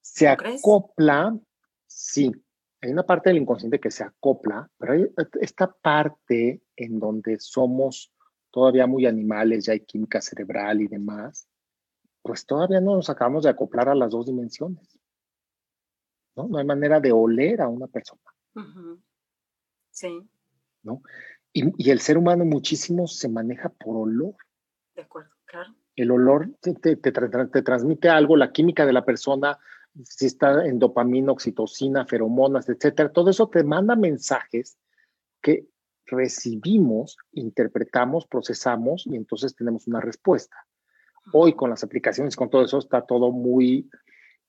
[0.00, 1.38] Se acopla,
[1.94, 2.32] sí.
[2.80, 5.06] Hay una parte del inconsciente que se acopla, pero hay
[5.40, 8.12] esta parte en donde somos
[8.50, 11.48] todavía muy animales, ya hay química cerebral y demás,
[12.22, 14.98] pues todavía no nos acabamos de acoplar a las dos dimensiones.
[16.36, 16.48] ¿no?
[16.48, 18.20] No hay manera de oler a una persona.
[19.90, 20.20] Sí.
[20.82, 21.02] ¿no?
[21.52, 24.34] Y, el ser humano muchísimo se maneja por olor.
[24.94, 25.74] De acuerdo, claro.
[25.96, 29.58] El olor te, te, transmite algo, la química de la persona,
[30.02, 34.76] si está en dopamina, oxitocina, feromonas, etcétera, todo eso te manda mensajes
[35.40, 35.68] que
[36.06, 40.56] recibimos, interpretamos, procesamos y entonces tenemos una respuesta.
[41.32, 43.88] Hoy con las aplicaciones, con todo eso, está todo muy,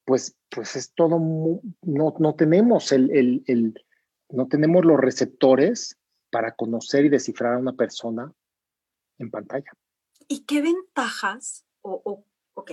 [0.03, 3.85] pues, pues es todo no, no tenemos el, el,
[4.29, 5.97] no tenemos los receptores
[6.31, 8.33] para conocer y descifrar a una persona
[9.19, 9.71] en pantalla.
[10.27, 12.71] ¿Y qué ventajas, o, o ok,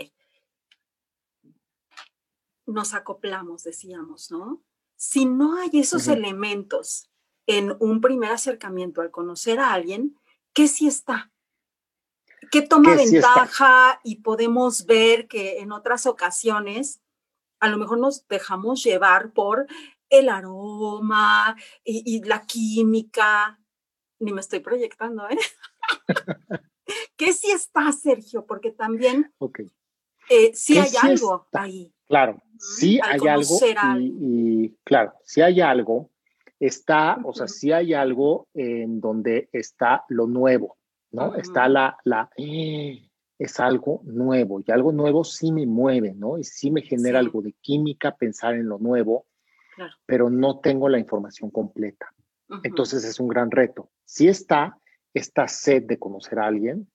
[2.72, 4.62] nos acoplamos, decíamos, ¿no?
[4.96, 7.10] Si no hay esos elementos
[7.46, 10.16] en un primer acercamiento al conocer a alguien,
[10.52, 11.32] ¿qué sí está?
[12.50, 17.00] ¿Qué toma ventaja y podemos ver que en otras ocasiones
[17.60, 19.66] a lo mejor nos dejamos llevar por
[20.08, 23.58] el aroma y, la química?
[24.18, 25.38] Ni me estoy proyectando, ¿eh?
[27.16, 28.44] ¿Qué sí está, Sergio?
[28.44, 29.32] Porque también
[30.28, 31.92] eh, sí hay algo ahí.
[32.12, 33.58] Claro, sí hay algo.
[33.98, 36.10] y, claro, sí hay algo
[36.60, 40.76] está, o sea, sí hay algo en donde está lo nuevo,
[41.10, 41.34] ¿no?
[41.34, 46.38] Está la, la, es algo nuevo y algo nuevo sí me mueve, ¿no?
[46.38, 49.26] Y sí me genera algo de química pensar en lo nuevo,
[50.06, 52.12] pero no tengo la información completa.
[52.62, 53.90] Entonces es un gran reto.
[54.04, 54.78] Si está
[55.14, 56.86] esta sed de conocer a alguien,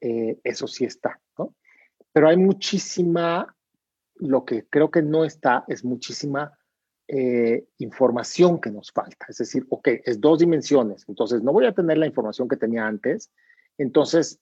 [0.00, 1.54] eh, eso sí está, ¿no?
[2.12, 3.54] Pero hay muchísima,
[4.16, 6.56] lo que creo que no está es muchísima
[7.08, 9.26] eh, información que nos falta.
[9.28, 12.86] Es decir, ok, es dos dimensiones, entonces no voy a tener la información que tenía
[12.86, 13.30] antes.
[13.76, 14.40] Entonces,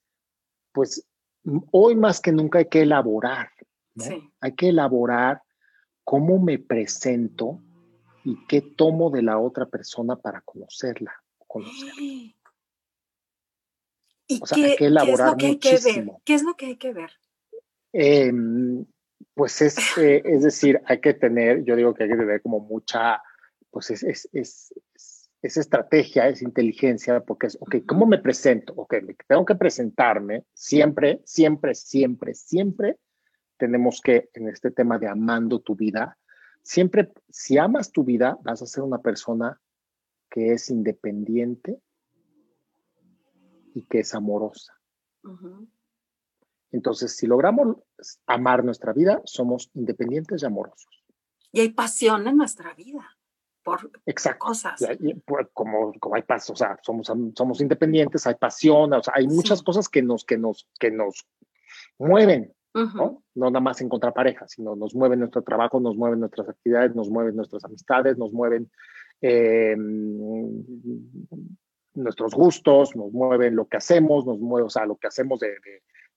[0.72, 1.06] pues
[1.72, 3.50] hoy más que nunca hay que elaborar,
[4.40, 5.42] Hay que elaborar
[6.04, 7.60] cómo me presento
[8.24, 11.12] y qué tomo de la otra persona para conocerla.
[14.26, 16.06] ¿Y qué, es lo que hay que ver?
[16.24, 17.10] ¿Qué es lo que hay que ver?
[19.40, 22.60] Pues es, eh, es decir, hay que tener, yo digo que hay que tener como
[22.60, 23.22] mucha
[23.70, 24.74] pues es, es, es,
[25.40, 28.74] es, estrategia, es inteligencia, porque es, ok, ¿cómo me presento?
[28.76, 32.98] Ok, tengo que presentarme siempre, siempre, siempre, siempre
[33.56, 36.18] tenemos que, en este tema de amando tu vida,
[36.62, 39.58] siempre, si amas tu vida, vas a ser una persona
[40.28, 41.80] que es independiente
[43.72, 44.78] y que es amorosa.
[46.72, 47.76] Entonces, si logramos
[48.26, 51.04] amar nuestra vida, somos independientes y amorosos.
[51.52, 53.16] Y hay pasión en nuestra vida
[53.62, 53.90] por
[54.38, 54.80] cosas.
[55.24, 57.06] Pues, como, como hay pasión, o sea, somos,
[57.36, 61.26] somos independientes, hay pasión, o sea, hay muchas cosas que nos, que nos, que nos
[61.98, 63.22] mueven, ¿no?
[63.34, 67.10] No nada más encontrar pareja, sino nos mueven nuestro trabajo, nos mueven nuestras actividades, nos
[67.10, 68.70] mueven nuestras amistades, nos mueven
[69.20, 70.62] em,
[71.94, 75.52] nuestros gustos, nos mueven lo que hacemos, nos mueve, o sea, lo que hacemos de,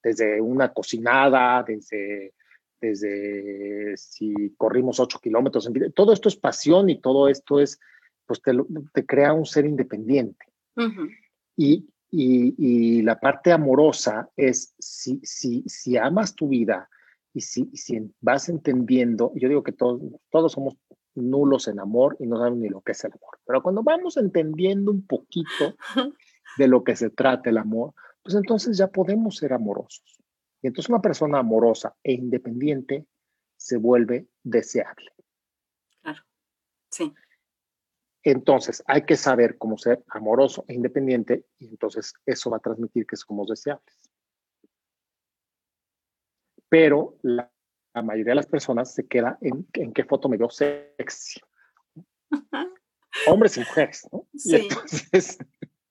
[0.03, 2.33] desde una cocinada, desde,
[2.79, 7.79] desde si corrimos ocho kilómetros, todo esto es pasión y todo esto es,
[8.25, 8.51] pues te,
[8.93, 10.45] te crea un ser independiente.
[11.55, 16.89] y, y, y, la parte amorosa es si, si, si amas tu vida
[17.33, 20.75] y si, si vas entendiendo, yo digo que todos, todos somos
[21.15, 24.17] nulos en amor y no saben ni lo que es el amor, pero cuando vamos
[24.17, 25.75] entendiendo un poquito
[26.57, 30.23] de lo que se trata el amor, pues entonces ya podemos ser amorosos.
[30.62, 33.05] Y entonces una persona amorosa e independiente
[33.57, 35.12] se vuelve deseable.
[36.01, 36.23] Claro,
[36.89, 37.13] sí.
[38.23, 43.05] Entonces hay que saber cómo ser amoroso e independiente y entonces eso va a transmitir
[43.05, 44.09] que somos deseables.
[46.69, 47.51] Pero la,
[48.01, 51.41] mayoría de las personas se queda en, en qué foto me veo sexy.
[53.27, 54.27] Hombres y mujeres, ¿no?
[54.33, 54.51] Sí.
[54.51, 55.38] Y entonces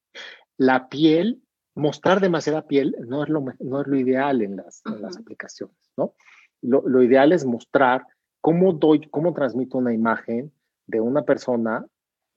[0.57, 1.41] la piel
[1.75, 6.13] mostrar demasiada piel no es lo, no es lo ideal en las, las aplicaciones, ¿no?
[6.61, 8.05] Lo, lo, ideal es mostrar
[8.39, 10.51] cómo doy, cómo transmito una imagen
[10.87, 11.85] de una persona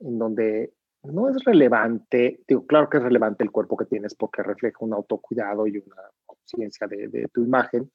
[0.01, 0.73] en donde
[1.03, 4.95] no es relevante, digo, claro que es relevante el cuerpo que tienes porque refleja un
[4.95, 7.91] autocuidado y una conciencia de, de, tu imagen,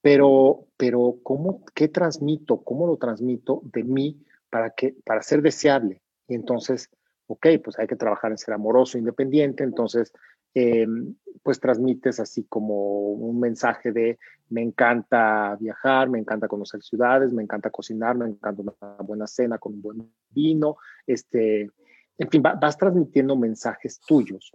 [0.00, 6.02] pero, pero ¿cómo, qué transmito, cómo lo transmito de mí para, que, para ser deseable?
[6.28, 6.90] Y entonces,
[7.26, 10.12] ok, pues hay que trabajar en ser amoroso, independiente, entonces
[10.54, 17.32] Em, pues transmites así como un mensaje de me encanta viajar, me encanta conocer ciudades,
[17.32, 21.70] me encanta cocinar, me encanta una buena cena con un buen vino, este,
[22.16, 24.52] en fin, vas transmitiendo mensajes tuyos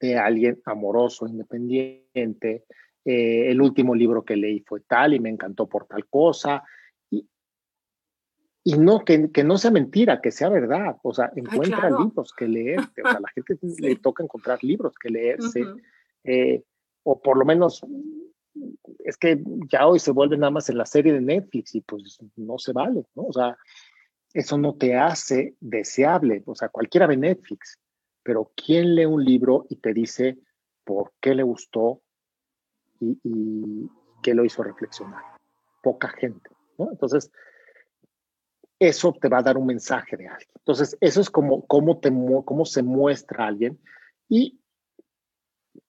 [0.00, 2.64] de alguien amoroso, independiente.
[3.04, 6.64] Eh, el último libro que leí fue tal y me encantó por tal cosa
[8.70, 10.96] y no, que, que, no sea mentira, que sea verdad.
[11.02, 12.78] O sea, encuentra libros que leer.
[12.78, 15.64] O sea, a la gente le toca encontrar libros que leerse.
[16.22, 16.62] Eh,
[17.02, 17.84] o por lo menos,
[19.00, 22.20] es que ya hoy se vuelve nada más en la serie de Netflix y pues
[22.36, 23.24] no se vale, ¿no?
[23.24, 23.58] O sea,
[24.32, 26.44] eso no te hace deseable.
[26.46, 27.76] O sea, cualquiera ve Netflix,
[28.22, 30.38] pero ¿quién lee un libro y te dice
[30.84, 32.02] por qué le gustó
[33.00, 33.90] y, y
[34.22, 35.24] qué lo hizo reflexionar?
[35.82, 36.92] Poca gente, ¿no?
[36.92, 37.32] Entonces,
[38.80, 40.50] eso te va a dar un mensaje de alguien.
[40.56, 42.10] Entonces, eso es como cómo, te,
[42.44, 43.78] cómo se muestra a alguien
[44.28, 44.58] y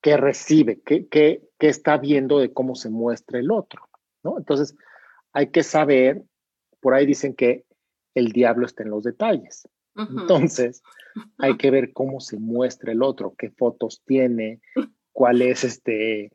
[0.02, 3.88] qué recibe, qué, qué, qué está viendo de cómo se muestra el otro.
[4.22, 4.36] ¿no?
[4.36, 4.76] Entonces,
[5.32, 6.22] hay que saber,
[6.80, 7.64] por ahí dicen que
[8.14, 9.66] el diablo está en los detalles.
[9.94, 10.82] Entonces,
[11.38, 14.60] hay que ver cómo se muestra el otro, qué fotos tiene,
[15.12, 16.30] cuál es este,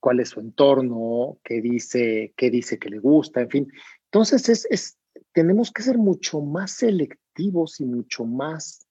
[0.00, 3.72] cuál es su entorno, qué dice, qué dice que le gusta, en fin.
[4.06, 4.98] Entonces, es, es
[5.34, 8.86] tenemos que ser mucho más selectivos y mucho más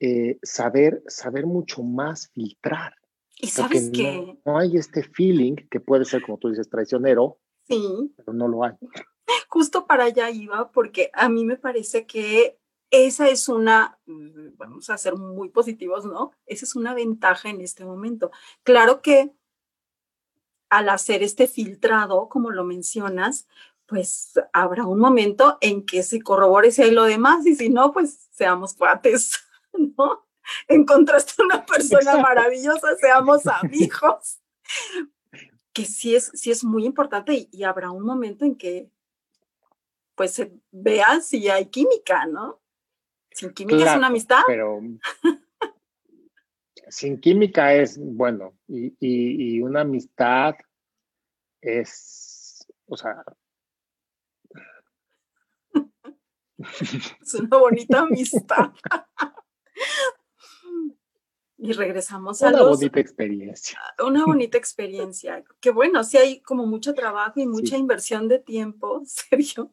[0.00, 2.94] eh, saber, saber mucho más filtrar.
[3.38, 8.12] Y sabes que no, hay este feeling que puede ser, como tú dices, traicionero, sí.
[8.16, 8.72] pero no lo hay.
[9.48, 12.58] Justo para allá iba, porque a mí me parece que
[12.90, 16.32] esa es una, mm, vamos a ser muy positivos, ¿no?
[16.46, 18.30] Esa es una ventaja en este momento.
[18.62, 19.34] Claro que
[20.70, 23.46] al hacer este filtrado, como lo mencionas,
[23.86, 27.92] pues habrá un momento en que se corrobore si hay lo demás y si no,
[27.92, 29.40] pues seamos cuates,
[29.72, 30.26] ¿no?
[30.68, 34.40] Encontraste una persona maravillosa, seamos amigos.
[35.72, 38.90] Que sí es, sí es muy importante y, habrá un momento en que
[40.14, 42.60] pues se vea si hay química, ¿no?
[43.30, 44.40] Sin química es una amistad.
[44.46, 44.80] Pero
[46.88, 50.54] sin química es, bueno, y, y una amistad
[51.60, 53.22] es, o sea,
[56.58, 58.72] es una bonita amistad.
[61.58, 63.80] y regresamos a una bonita experiencia.
[64.04, 65.44] Una bonita experiencia.
[65.60, 69.72] Que bueno, sí hay como mucho trabajo y mucha inversión de tiempo, Sergio,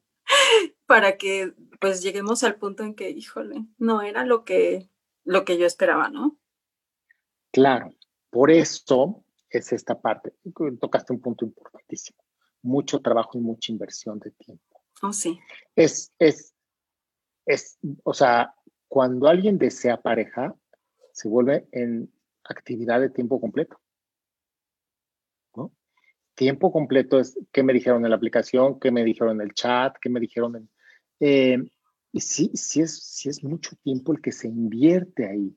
[0.86, 4.90] para que pues lleguemos al punto en que, híjole, no era lo que,
[5.24, 6.38] lo que yo esperaba, ¿no?
[7.52, 7.94] Claro,
[8.30, 10.34] por eso es esta parte.
[10.80, 12.24] Tocaste un punto importantísimo.
[12.64, 14.82] Mucho trabajo y mucha inversión de tiempo.
[15.02, 15.40] Oh, sí.
[15.76, 16.53] Es, es,
[17.46, 18.54] es, o sea,
[18.88, 20.56] cuando alguien desea pareja,
[21.12, 22.12] se vuelve en
[22.44, 23.80] actividad de tiempo completo.
[26.36, 29.96] Tiempo completo es qué me dijeron en la aplicación, qué me dijeron en el chat,
[30.02, 30.70] qué me dijeron en...
[31.20, 31.58] Eh,
[32.12, 35.56] y sí, sí es, sí es mucho tiempo el que se invierte ahí.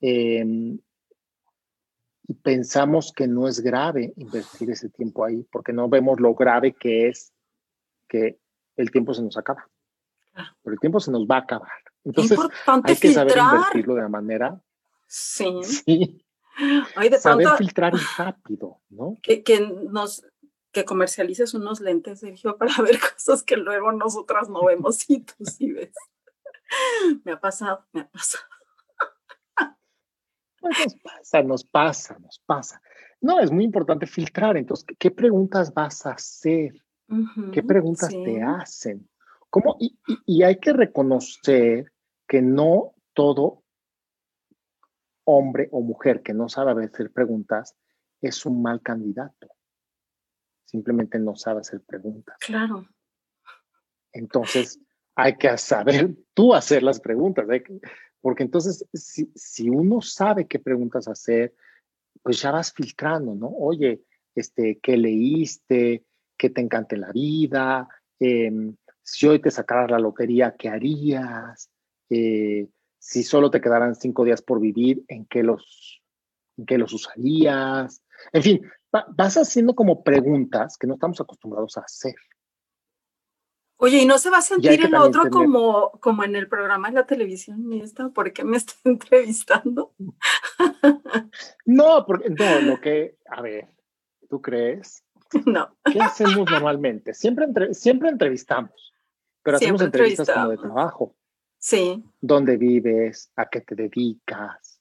[0.00, 0.78] Em,
[2.26, 6.72] y pensamos que no es grave invertir ese tiempo ahí, porque no vemos lo grave
[6.72, 7.32] que es
[8.08, 8.38] que
[8.76, 9.69] el tiempo se nos acaba.
[10.62, 11.70] Pero el tiempo se nos va a acabar.
[12.04, 14.60] Entonces, hay que saber invertirlo de la manera.
[15.06, 15.46] Sí.
[16.60, 17.10] Sí.
[17.20, 19.16] saber filtrar rápido, ¿no?
[19.22, 20.26] Que, que, nos
[20.72, 25.44] que comercialices unos lentes, Sergio, para ver cosas que luego nosotras no vemos y tú
[25.44, 25.94] sí ves.
[27.24, 28.44] Me ha pasado, me ha pasado.
[30.62, 32.82] Nos pasa, nos pasa, nos pasa.
[33.20, 34.56] No, es muy importante filtrar.
[34.56, 36.74] Entonces, ¿qué preguntas vas a hacer?
[37.52, 39.08] ¿Qué preguntas te hacen?
[39.50, 39.76] ¿Cómo?
[39.80, 41.92] Y, y, hay que reconocer
[42.26, 43.64] que no todo
[45.24, 47.76] hombre o mujer que no sabe hacer preguntas
[48.20, 49.48] es un mal candidato.
[50.64, 52.36] Simplemente no sabe hacer preguntas.
[52.40, 52.86] Claro.
[54.12, 54.80] Entonces,
[55.14, 57.46] hay que saber tú hacer las preguntas.
[57.48, 57.80] Que,
[58.20, 61.54] porque entonces, si, uno sabe qué preguntas hacer,
[62.22, 63.48] pues ya vas filtrando, ¿no?
[63.48, 64.02] Oye,
[64.34, 66.04] este, ¿qué leíste?
[66.36, 67.88] ¿Qué te encanta en la vida?
[68.18, 68.76] Em,
[69.10, 71.68] si hoy te sacaras la lotería, ¿qué harías?
[72.10, 72.68] Eh,
[72.98, 76.00] si solo te quedaran cinco días por vivir, ¿en qué los,
[76.56, 78.04] en qué los usarías?
[78.32, 82.14] En fin, vas haciendo como preguntas que no estamos acostumbrados a hacer.
[83.78, 86.94] Oye, ¿y no se va a sentir el otro como, como en el programa de
[86.94, 87.68] la televisión?
[88.14, 89.92] ¿Por qué me está entrevistando?
[91.64, 93.68] no, porque no, lo que, a ver,
[94.28, 95.02] ¿tú crees?
[95.46, 95.76] No.
[95.84, 97.14] ¿Qué hacemos normalmente?
[97.14, 98.89] Siempre, siempre entrevistamos,
[99.42, 101.16] pero hacemos entrevistas como de trabajo.
[101.58, 102.02] Sí.
[102.20, 103.30] ¿Dónde vives?
[103.36, 104.80] ¿A qué te dedicas?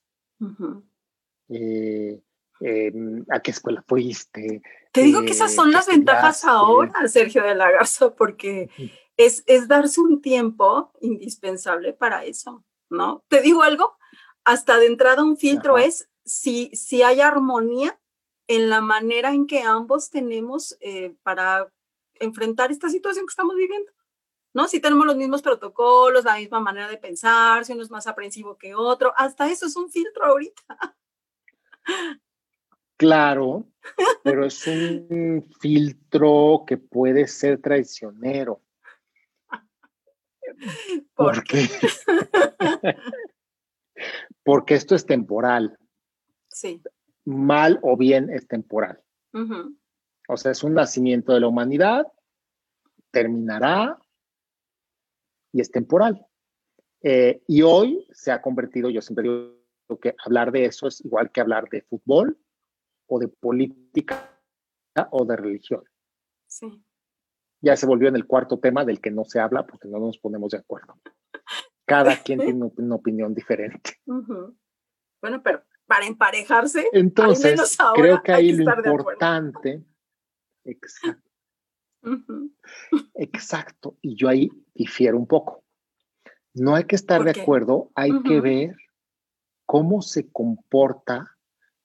[1.49, 2.21] eh,
[2.61, 4.61] Em, a qué escuela fuiste.
[4.91, 8.69] Te digo que esas son las ventajas ahora, Sergio de la Garza, porque
[9.15, 13.23] es, es darse un tiempo indispensable para eso, ¿no?
[13.29, 13.97] Te digo algo,
[14.43, 17.97] hasta de entrada un filtro es si, si hay armonía
[18.47, 21.71] en la manera en que ambos tenemos eh, para
[22.15, 23.89] enfrentar esta situación que estamos viviendo.
[24.53, 24.67] ¿No?
[24.67, 28.57] Si tenemos los mismos protocolos, la misma manera de pensar, si uno es más aprensivo
[28.57, 30.95] que otro, hasta eso es un filtro ahorita.
[32.97, 33.65] Claro,
[34.23, 38.61] pero es un filtro que puede ser traicionero.
[41.13, 41.69] ¿Por qué?
[44.43, 45.77] Porque esto es temporal.
[46.49, 46.81] Sí.
[47.25, 49.01] Mal o bien es temporal.
[50.27, 52.07] O sea, es un nacimiento de la humanidad,
[53.11, 53.97] terminará
[55.51, 56.25] y es temporal.
[57.01, 61.31] Eh, y hoy se ha convertido, yo siempre digo que hablar de eso es igual
[61.31, 62.37] que hablar de fútbol,
[63.09, 64.39] o de política
[65.11, 65.83] o de religión.
[66.47, 66.83] Sí.
[67.61, 70.17] Ya se volvió en el cuarto tema del que no se habla porque no nos
[70.19, 70.99] ponemos de acuerdo.
[71.85, 73.99] Cada quien tiene una opinión diferente.
[74.05, 79.83] Bueno, pero para emparejarse, entonces creo que ahí lo importante,
[80.63, 81.28] exacto,
[83.15, 85.63] exacto, y yo ahí difiero un poco.
[86.53, 88.75] No hay que estar de acuerdo, hay que ver
[89.65, 91.37] cómo se comporta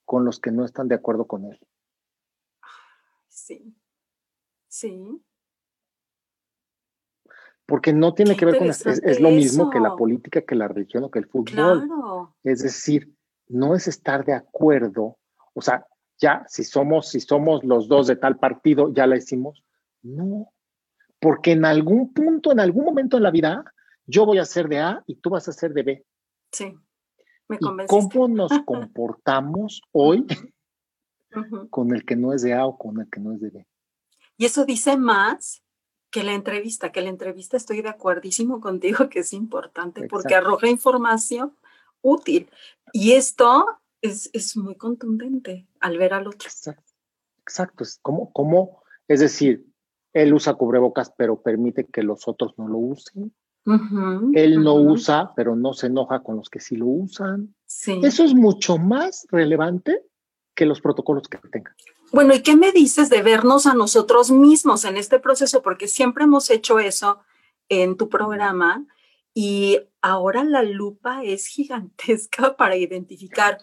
[0.05, 1.59] con los que no están de acuerdo con él.
[3.27, 3.75] Sí,
[4.67, 5.21] sí.
[7.65, 8.67] Porque no tiene que ver con...
[8.67, 11.89] Es, es, lo mismo que la política, que la religión o que el fútbol.
[12.43, 13.13] Es decir,
[13.47, 15.17] no es estar de acuerdo.
[15.53, 15.85] O sea,
[16.19, 19.64] ya, si somos, si somos los dos de tal partido, ya la hicimos.
[20.05, 20.53] No,
[21.19, 23.65] porque en algún punto, en algún momento en la vida,
[24.05, 26.05] yo voy a ser de A y tú vas a ser de B.
[26.51, 26.75] Sí.
[27.87, 30.27] ¿Cómo nos comportamos hoy
[31.71, 33.67] con el que no es de A o con el que no es de B?
[34.37, 35.63] Y eso dice más
[36.11, 40.69] que la entrevista, que la entrevista estoy de acuerdísimo contigo que es importante porque arroja
[40.69, 41.55] información
[42.01, 42.47] útil.
[42.93, 43.65] Y esto
[44.01, 46.47] es, es, muy contundente al ver al otro.
[47.41, 47.83] Exacto.
[47.83, 49.65] Es como, como, es decir,
[50.15, 53.35] él usa cubrebocas, pero permite que los otros no lo usen.
[54.33, 57.53] Él no usa, pero no se enoja con los que sí lo usan.
[57.67, 60.03] Eso es mucho más relevante
[60.55, 61.73] que los protocolos que tengan.
[62.13, 65.61] Bueno, ¿y qué me dices de vernos a nosotros mismos en este proceso?
[65.61, 67.19] Porque siempre hemos hecho eso
[67.67, 68.85] en tu programa
[69.33, 73.57] y ahora la lupa es gigantesca para identificar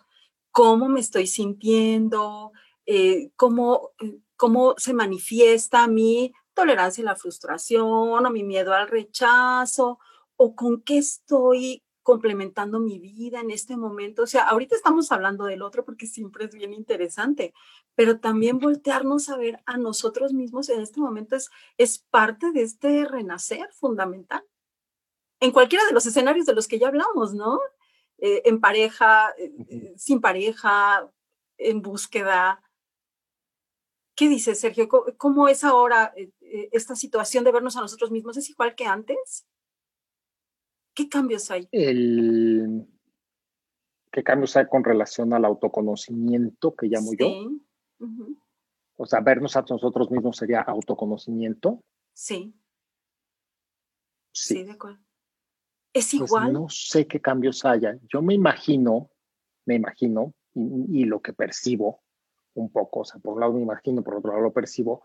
[0.50, 2.52] cómo me estoy sintiendo,
[2.84, 7.84] eh, cómo, eh, cómo se manifiesta mi tolerancia a la frustración
[8.24, 9.98] o mi miedo al rechazo
[10.36, 14.22] o con qué estoy complementando mi vida en este momento.
[14.22, 17.52] O sea, ahorita estamos hablando del otro porque siempre es bien interesante,
[17.96, 22.62] pero también voltearnos a ver a nosotros mismos en este momento es, es parte de
[22.62, 24.44] este renacer fundamental.
[25.40, 27.58] En cualquiera de los escenarios de los que ya hablamos, ¿no?
[28.18, 31.10] Eh, en pareja, eh, eh, sin pareja,
[31.58, 32.62] en búsqueda.
[34.14, 34.88] ¿Qué dices, Sergio?
[35.16, 36.14] ¿Cómo, es ahora
[36.72, 38.36] esta situación de vernos a nosotros mismos?
[38.36, 39.46] ¿Es igual que antes?
[40.94, 41.68] ¿Qué cambios hay?
[41.72, 42.86] El,
[44.12, 47.28] ¿Qué cambios hay con relación al autoconocimiento que llamo yo?
[48.96, 51.82] O sea, vernos a nosotros mismos sería autoconocimiento.
[52.12, 52.54] Sí.
[54.32, 55.00] Sí, de acuerdo.
[55.94, 56.52] ¿Es pues igual?
[56.52, 57.98] no sé qué cambios haya.
[58.12, 59.10] Yo me imagino,
[59.66, 62.02] me imagino, y, lo que percibo
[62.54, 65.04] un poco, o sea, por un lado me imagino, por otro lado lo percibo,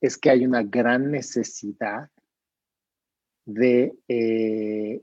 [0.00, 2.10] es que hay una gran necesidad
[3.44, 5.02] de eh,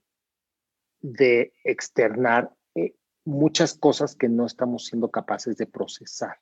[1.13, 6.39] de externar eh, muchas cosas que no estamos siendo capaces de procesar.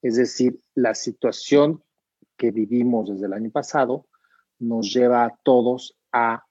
[0.00, 1.82] Es decir, la situación
[2.36, 4.06] que vivimos desde el año pasado
[4.58, 6.44] nos lleva a todos a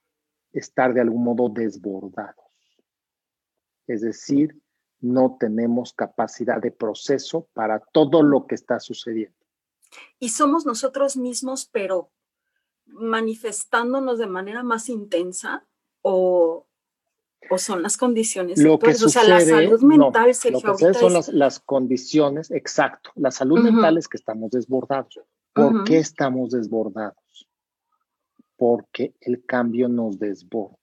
[0.52, 2.44] estar de algún modo desbordados.
[3.86, 4.60] Es decir,
[5.00, 9.39] no tenemos capacidad de proceso para todo lo que está sucediendo.
[10.18, 12.10] Y somos nosotros mismos, pero
[12.86, 15.66] manifestándonos de manera más intensa
[16.02, 16.66] o
[17.48, 21.14] o son las condiciones lo que o sea, la salud mental, se Lo que son
[21.32, 23.10] las, condiciones, exacto.
[23.14, 25.20] La salud mental es que estamos desbordados.
[25.52, 27.48] ¿Por qué estamos desbordados?
[28.56, 30.76] Porque el cambio nos desborda.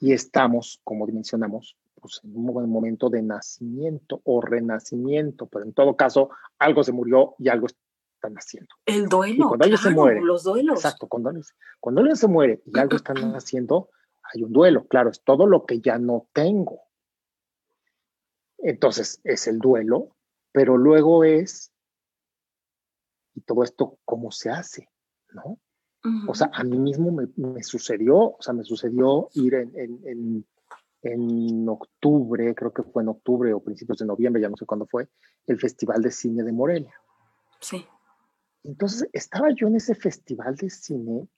[0.00, 5.96] Y estamos, como mencionamos, pues, en un momento de nacimiento o renacimiento, pero en todo
[5.96, 6.28] caso,
[6.58, 8.68] algo se murió y algo están haciendo.
[8.84, 9.48] El duelo.
[9.48, 10.20] cuando alguien se muere.
[10.20, 10.76] Los duelos.
[10.76, 11.32] Exacto, cuando,
[11.80, 13.88] cuando alguien se muere y algo están haciendo,
[14.34, 14.86] hay un duelo.
[14.86, 16.82] Claro, es todo lo que ya no tengo.
[18.58, 20.14] Entonces, es el duelo,
[20.52, 21.72] pero luego es,
[23.34, 24.90] y todo esto, ¿cómo se hace?
[25.30, 25.58] ¿No?
[26.28, 30.46] O sea, a mí mismo me, sucedió, o sea, me sucedió ir en, en, en,
[31.68, 35.08] octubre, creo que fue en octubre o principios de noviembre, ya no sé cuándo fue,
[35.46, 36.94] el Festival de Cine de Morelia.
[37.60, 37.86] Sí.
[38.62, 41.28] Entonces estaba yo en ese festival de cine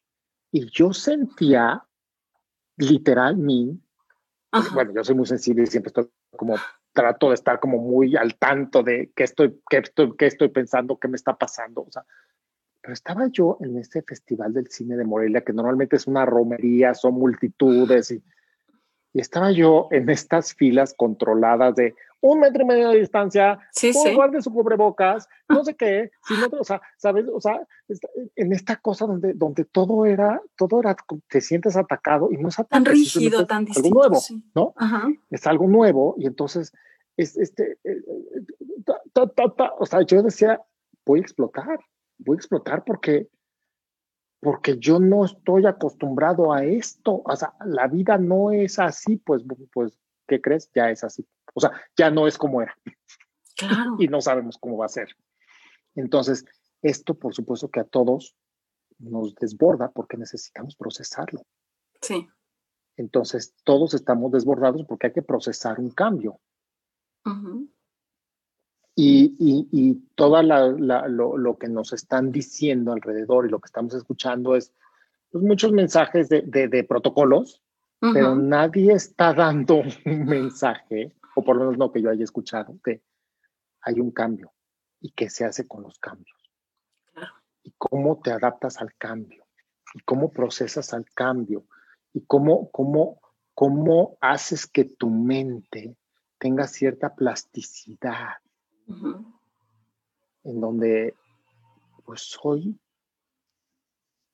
[0.52, 1.82] y yo sentía
[2.76, 3.80] literal mi,
[4.74, 6.56] bueno, yo soy muy sensible y siempre estoy como,
[6.92, 10.98] trato de estar como muy al tanto de qué estoy, qué estoy, qué estoy pensando,
[10.98, 12.04] qué me está pasando, o sea,
[12.80, 16.94] pero estaba yo en ese festival del cine de Morelia, que normalmente es una romería,
[16.94, 18.22] son multitudes y
[19.16, 23.94] y estaba yo en estas filas controladas de un metro y medio de distancia, sí,
[23.94, 24.14] sí.
[24.14, 27.66] guarde su cubrebocas, no sé qué, sino, o sea, sabes, o sea,
[28.34, 30.94] en esta cosa donde, donde todo era, todo era,
[31.30, 34.20] te sientes atacado y no es tan rígido, tan distinto, algo nuevo,
[34.54, 34.74] ¿no?
[35.30, 36.74] Es algo nuevo y entonces,
[37.16, 38.02] es, este, eh,
[38.34, 39.30] eh,
[39.78, 40.60] o sea, yo decía,
[41.06, 41.80] voy a explotar,
[42.18, 43.30] voy a explotar porque
[44.46, 47.20] porque yo no estoy acostumbrado a esto.
[47.24, 49.42] O sea, la vida no es así, pues,
[49.72, 50.70] pues, ¿qué crees?
[50.72, 51.26] Ya es así.
[51.52, 52.78] O sea, ya no es como era.
[53.56, 53.96] Claro.
[53.98, 55.08] y no sabemos cómo va a ser.
[55.96, 56.44] Entonces,
[56.80, 58.36] esto, por supuesto, que a todos
[59.00, 61.44] nos desborda porque necesitamos procesarlo.
[62.00, 62.28] Sí.
[62.96, 66.38] Entonces, todos estamos desbordados porque hay que procesar un cambio.
[68.98, 73.92] Y, y, y todo lo, lo, que nos están diciendo alrededor y lo que estamos
[73.92, 74.72] escuchando es
[75.30, 77.62] pues, muchos mensajes de, de, protocolos,
[78.00, 82.78] pero nadie está dando un mensaje, o por lo menos no que yo haya escuchado,
[82.82, 83.02] que
[83.82, 84.54] hay un cambio.
[84.98, 86.38] Y qué se hace con los cambios.
[87.62, 89.44] Y cómo te adaptas al cambio,
[89.92, 91.66] y cómo procesas al cambio,
[92.14, 93.20] y cómo, cómo,
[93.52, 95.98] cómo haces que tu mente
[96.38, 98.36] tenga cierta plasticidad
[98.88, 101.14] en donde
[102.04, 102.78] pues hoy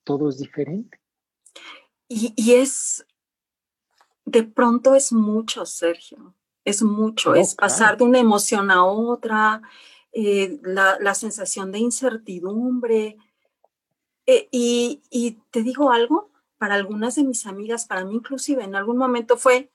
[0.03, 0.99] todo es diferente.
[2.07, 3.05] Y, es,
[4.25, 9.61] de pronto es mucho, Sergio, es mucho, es pasar de una emoción a otra,
[10.11, 13.17] eh, la, sensación de incertidumbre.
[14.27, 18.75] Eh, y, y te digo algo, para algunas de mis amigas, para mí inclusive en
[18.75, 19.71] algún momento fue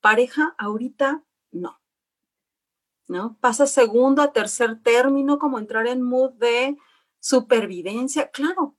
[0.00, 1.79] pareja, ahorita no.
[3.10, 3.36] ¿No?
[3.40, 6.78] Pasa segundo a tercer término, como entrar en mood de
[7.18, 8.30] supervivencia.
[8.30, 8.76] Claro,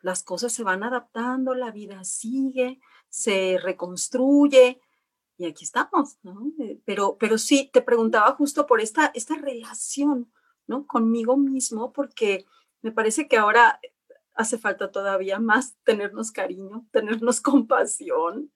[0.00, 2.80] las cosas se van adaptando, la vida sigue,
[3.10, 4.80] se reconstruye
[5.36, 6.50] y aquí estamos, ¿no?
[6.60, 10.32] Eh, pero, pero sí, te preguntaba justo por esta, esta relación,
[10.66, 10.86] ¿no?
[10.86, 12.46] Conmigo mismo, porque
[12.80, 13.78] me parece que ahora
[14.32, 18.50] hace falta todavía más tenernos cariño, tenernos compasión,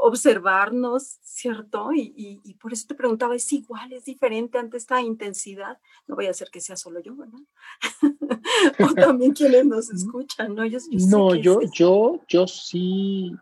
[0.00, 1.90] observarnos, ¿cierto?
[1.92, 5.78] Y, por eso te preguntaba, ¿es igual, es diferente ante esta intensidad?
[6.06, 7.40] No voy a hacer que sea solo yo, ¿verdad?
[8.90, 10.64] o también quienes nos escuchan, ¿no?
[10.66, 10.78] Yo,
[11.08, 13.32] no, yo, yo, yo sí,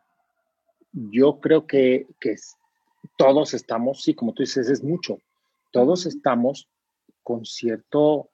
[0.92, 2.36] yo creo que, que
[3.16, 5.18] todos estamos, sí, como tú dices, es mucho,
[5.72, 6.68] todos estamos
[7.22, 8.30] con cierto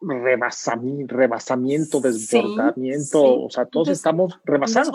[0.00, 4.90] rebasamiento, rebasamiento desbordamiento, o sea, todos estamos rebasados.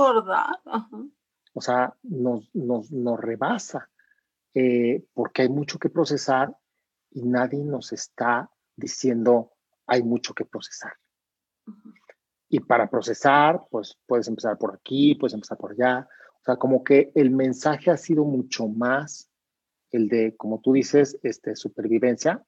[1.54, 3.90] O sea, nos, nos, nos rebasa,
[4.54, 6.56] eh, porque hay mucho que procesar
[7.12, 9.52] y nadie nos está diciendo
[9.88, 10.94] hay mucho que procesar.
[12.50, 16.08] Y para procesar, pues puedes empezar por aquí, puedes empezar por allá.
[16.42, 19.30] O sea, como que el mensaje ha sido mucho más
[19.92, 22.44] el de, como tú dices, este, supervivencia,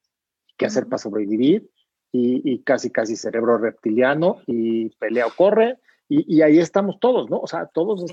[0.58, 1.70] qué hacer para sobrevivir,
[2.12, 5.78] y, casi, casi cerebro reptiliano y pelea o corre,
[6.10, 7.40] y, ahí estamos todos, ¿no?
[7.40, 8.06] O sea, todos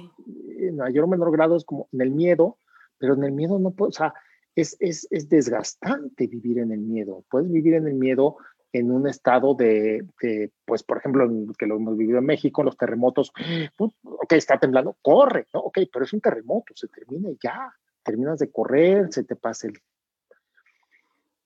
[0.58, 2.58] en mayor o menor grado es como en el miedo,
[2.98, 4.14] pero en el miedo no puedo, o sea,
[4.56, 7.24] es, es, es desgastante vivir en el miedo.
[7.30, 8.36] Puedes vivir en el miedo
[8.72, 12.76] en un estado de, de, pues, por ejemplo, que lo hemos vivido en México, los
[12.76, 13.32] terremotos,
[13.78, 15.60] ok, está temblando, corre, ¿no?
[15.60, 17.72] Ok, pero es un terremoto, se termina y ya,
[18.02, 19.78] terminas de correr, se te pasa el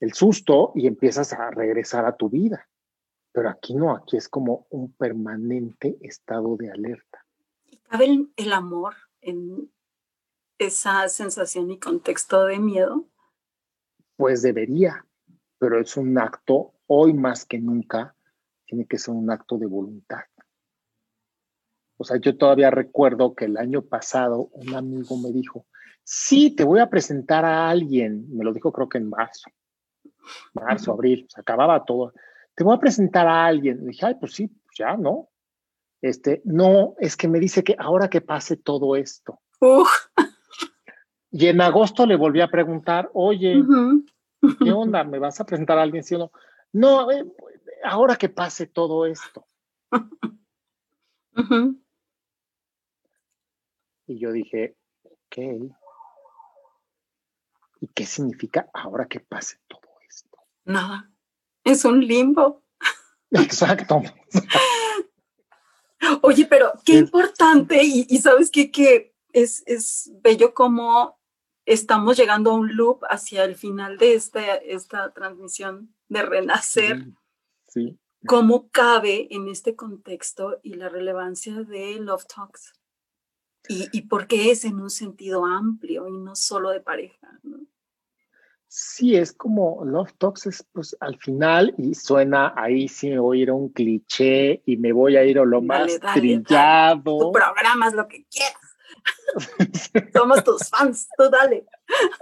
[0.00, 2.68] el susto y empiezas a regresar a tu vida.
[3.32, 7.24] Pero aquí no, aquí es como un permanente estado de alerta.
[7.84, 9.70] ¿Cabe el, amor en
[10.58, 13.06] esa sensación y contexto de miedo?
[14.16, 15.06] Pues debería,
[15.58, 18.14] pero es un acto, hoy más que nunca,
[18.66, 20.24] tiene que ser un acto de voluntad.
[21.96, 25.66] O sea, yo todavía recuerdo que el año pasado un amigo me dijo,
[26.04, 29.50] sí, te voy a presentar a alguien, me lo dijo creo que en marzo,
[30.54, 32.12] marzo, abril, se acababa todo.
[32.54, 33.86] Te voy a presentar a alguien.
[33.86, 35.28] dije, ay, pues sí, pues ya, ¿no?
[36.00, 39.40] Este, no, es que me dice que ahora que pase todo esto.
[41.30, 43.62] Y en agosto le volví a preguntar, oye,
[44.64, 45.04] ¿qué onda?
[45.04, 46.32] ¿Me vas a presentar a alguien, sí o no?
[46.72, 47.24] No, eh,
[47.84, 49.46] ahora que pase todo esto.
[54.06, 55.36] Y yo dije, ok.
[57.80, 59.87] ¿Y qué significa ahora que pase todo?
[60.68, 61.10] Nada.
[61.64, 62.62] Es un limbo.
[63.30, 64.02] Exacto.
[66.22, 71.18] Oye, pero qué importante, y, sabes qué, que es, es bello como
[71.64, 77.06] estamos llegando a un loop hacia el final de esta, esta transmisión de renacer.
[77.66, 77.98] Sí.
[78.26, 82.74] ¿Cómo cabe en este contexto y la relevancia de Love Talks?
[83.68, 87.38] Y, y por qué es en un sentido amplio y no solo de pareja.
[87.42, 87.57] ¿no?
[88.70, 93.40] Sí, es como Love Talks, es pues al final, y suena ahí sí me voy
[93.40, 97.18] a ir a un cliché y me voy a ir a lo más trillado.
[97.18, 98.58] Tu programa es lo que quieras.
[100.12, 101.66] Somos tus fans, tú dale.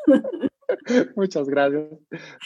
[1.17, 1.91] Muchas gracias.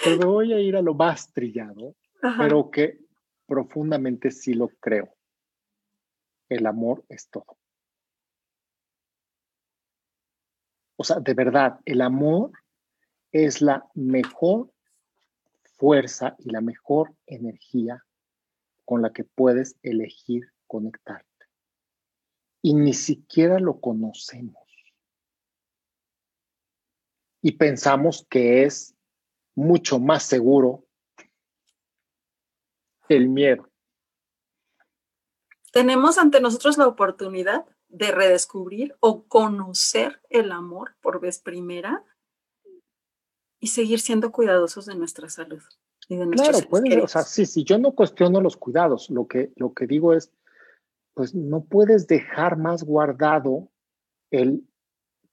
[0.03, 1.95] Pero me voy a ir a lo más trillado,
[2.39, 3.01] pero que
[3.47, 5.15] profundamente sí lo creo.
[6.49, 7.59] El amor es todo.
[10.97, 12.53] O sea, de verdad, el amor
[13.33, 14.73] es la mejor
[15.77, 18.05] fuerza y la mejor energía
[18.85, 21.27] con la que puedes elegir conectarte.
[22.63, 24.59] Y ni siquiera lo conocemos.
[27.43, 28.95] Y pensamos que es
[29.55, 30.85] mucho más seguro
[33.09, 33.71] el miedo.
[35.73, 42.05] Tenemos ante nosotros la oportunidad de redescubrir o conocer el amor por vez primera
[43.61, 45.63] y seguir siendo cuidadosos de nuestra salud.
[46.09, 49.53] Y de claro, puede, o sea, sí, sí, yo no cuestiono los cuidados, lo que,
[49.57, 50.33] lo que digo es,
[51.15, 53.69] pues no puedes dejar más guardado
[54.31, 54.65] el,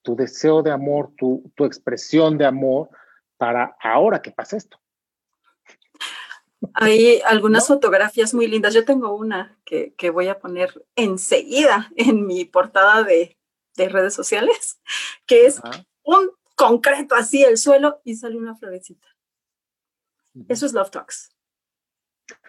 [0.03, 2.89] tu deseo de amor, tu, tu expresión de amor
[3.37, 4.77] para ahora que pasa esto.
[6.73, 8.73] Hay algunas fotografías muy lindas.
[8.73, 13.37] Yo tengo una que, que, voy a poner enseguida en mi portada de,
[13.75, 14.79] de redes sociales,
[15.25, 15.61] que es
[16.03, 19.07] un concreto así el suelo y sale una florecita.
[20.49, 21.29] Eso es Love Talks.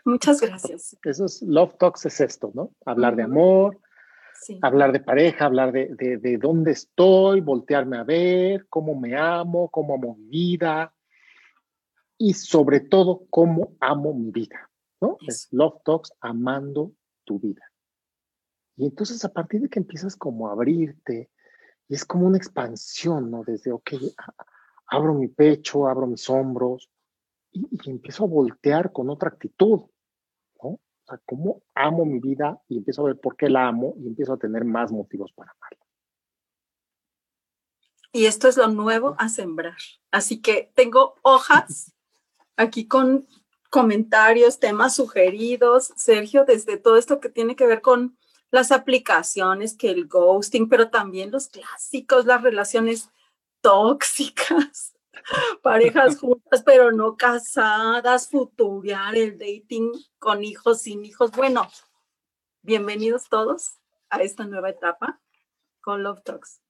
[0.05, 0.97] Muchas gracias.
[1.05, 2.73] Eso es Love Talks es esto, ¿no?
[2.85, 3.79] Hablar de amor,
[4.63, 9.95] hablar de pareja, hablar de, de, dónde estoy, voltearme a ver, cómo me amo, cómo
[9.95, 10.95] amo mi vida
[12.17, 14.71] y sobre todo cómo amo mi vida.
[15.01, 15.19] ¿no?
[15.27, 16.93] Es Love Talks, amando
[17.25, 17.63] tu vida.
[18.77, 21.31] Y entonces a partir de que empiezas como a abrirte,
[21.89, 23.43] y es como una expansión, ¿no?
[23.45, 23.93] Desde, ok,
[24.87, 26.91] abro mi pecho, abro mis hombros,
[27.51, 29.81] y, y empiezo a voltear con otra actitud,
[30.63, 30.69] ¿no?
[30.69, 34.07] O sea, cómo amo mi vida y empiezo a ver por qué la amo y
[34.07, 35.87] empiezo a tener más motivos para amarla.
[38.13, 39.79] Y esto es lo nuevo a sembrar.
[40.11, 41.95] Así que tengo hojas
[42.57, 43.27] aquí con
[43.71, 48.18] comentarios, temas sugeridos, Sergio, desde todo esto que tiene que ver con
[48.51, 53.11] las aplicaciones, que el ghosting, pero también los clásicos, las relaciones
[53.61, 54.95] tóxicas,
[55.63, 61.33] parejas juntas, pero no casadas, futurear, el dating con hijos, sin hijos.
[61.33, 61.69] Bueno,
[62.63, 63.79] bienvenidos todos
[64.11, 65.21] a esta nueva etapa
[65.81, 66.61] con Love Talks.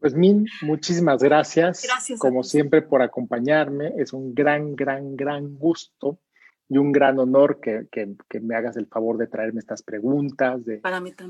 [0.00, 1.84] Pues Min, muchísimas gracias.
[1.84, 2.18] Gracias.
[2.18, 3.94] Como siempre por acompañarme.
[3.96, 6.18] Es un gran, gran, gran gusto
[6.72, 7.86] y un gran honor que,
[8.40, 10.80] me hagas el favor de traerme estas preguntas, de,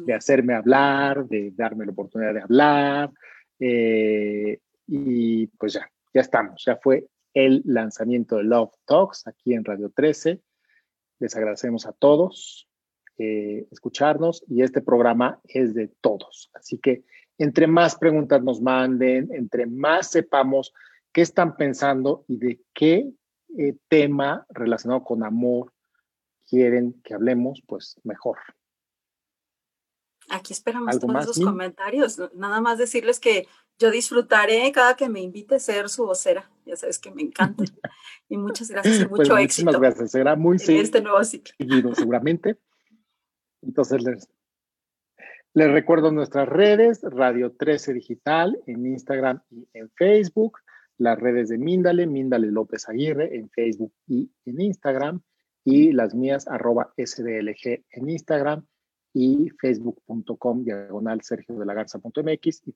[0.07, 3.11] de hacerme hablar, de darme la oportunidad de hablar.
[3.59, 6.63] Eh, y pues ya, ya estamos.
[6.65, 10.41] Ya fue el lanzamiento de Love Talks aquí en Radio 13.
[11.19, 12.69] Les agradecemos a todos
[13.19, 16.51] eh, escucharnos y este programa es de todos.
[16.55, 17.03] Así que
[17.37, 20.73] entre más preguntas nos manden, entre más sepamos
[21.13, 23.11] qué están pensando y de qué
[23.59, 25.73] eh, tema relacionado con amor
[26.49, 28.39] quieren que hablemos, pues mejor.
[30.29, 32.21] Aquí esperamos todos los comentarios.
[32.35, 33.47] Nada más decirles que
[33.79, 36.51] yo disfrutaré cada que me invite a ser su vocera.
[36.65, 37.65] Ya sabes que me encanta.
[38.29, 39.67] y muchas gracias y pues mucho éxito.
[39.67, 40.11] Muchas gracias.
[40.13, 41.55] Será muy en este nuevo ciclo.
[41.95, 42.59] seguramente.
[43.63, 44.29] Entonces les
[45.55, 50.59] les recuerdo nuestras redes, Radio 13 Digital en Instagram y en Facebook,
[51.03, 55.21] las redes de Míndale, Míndale López Aguirre en Facebook y en Instagram,
[55.65, 58.65] y las mías, arroba SDLG en Instagram
[59.13, 62.75] y facebook.com diagonal sergio de la garza.mx y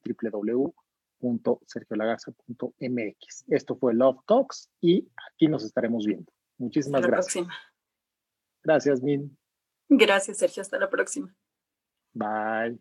[1.21, 3.45] www.sergiolagarza.mx.
[3.49, 6.33] Esto fue Love Talks y aquí nos estaremos viendo.
[6.59, 7.37] Muchísimas hasta gracias.
[7.37, 7.57] La próxima.
[8.65, 9.39] Gracias, Min.
[9.89, 10.63] Gracias, Sergio.
[10.63, 11.33] Hasta la próxima.
[12.13, 12.81] Bye.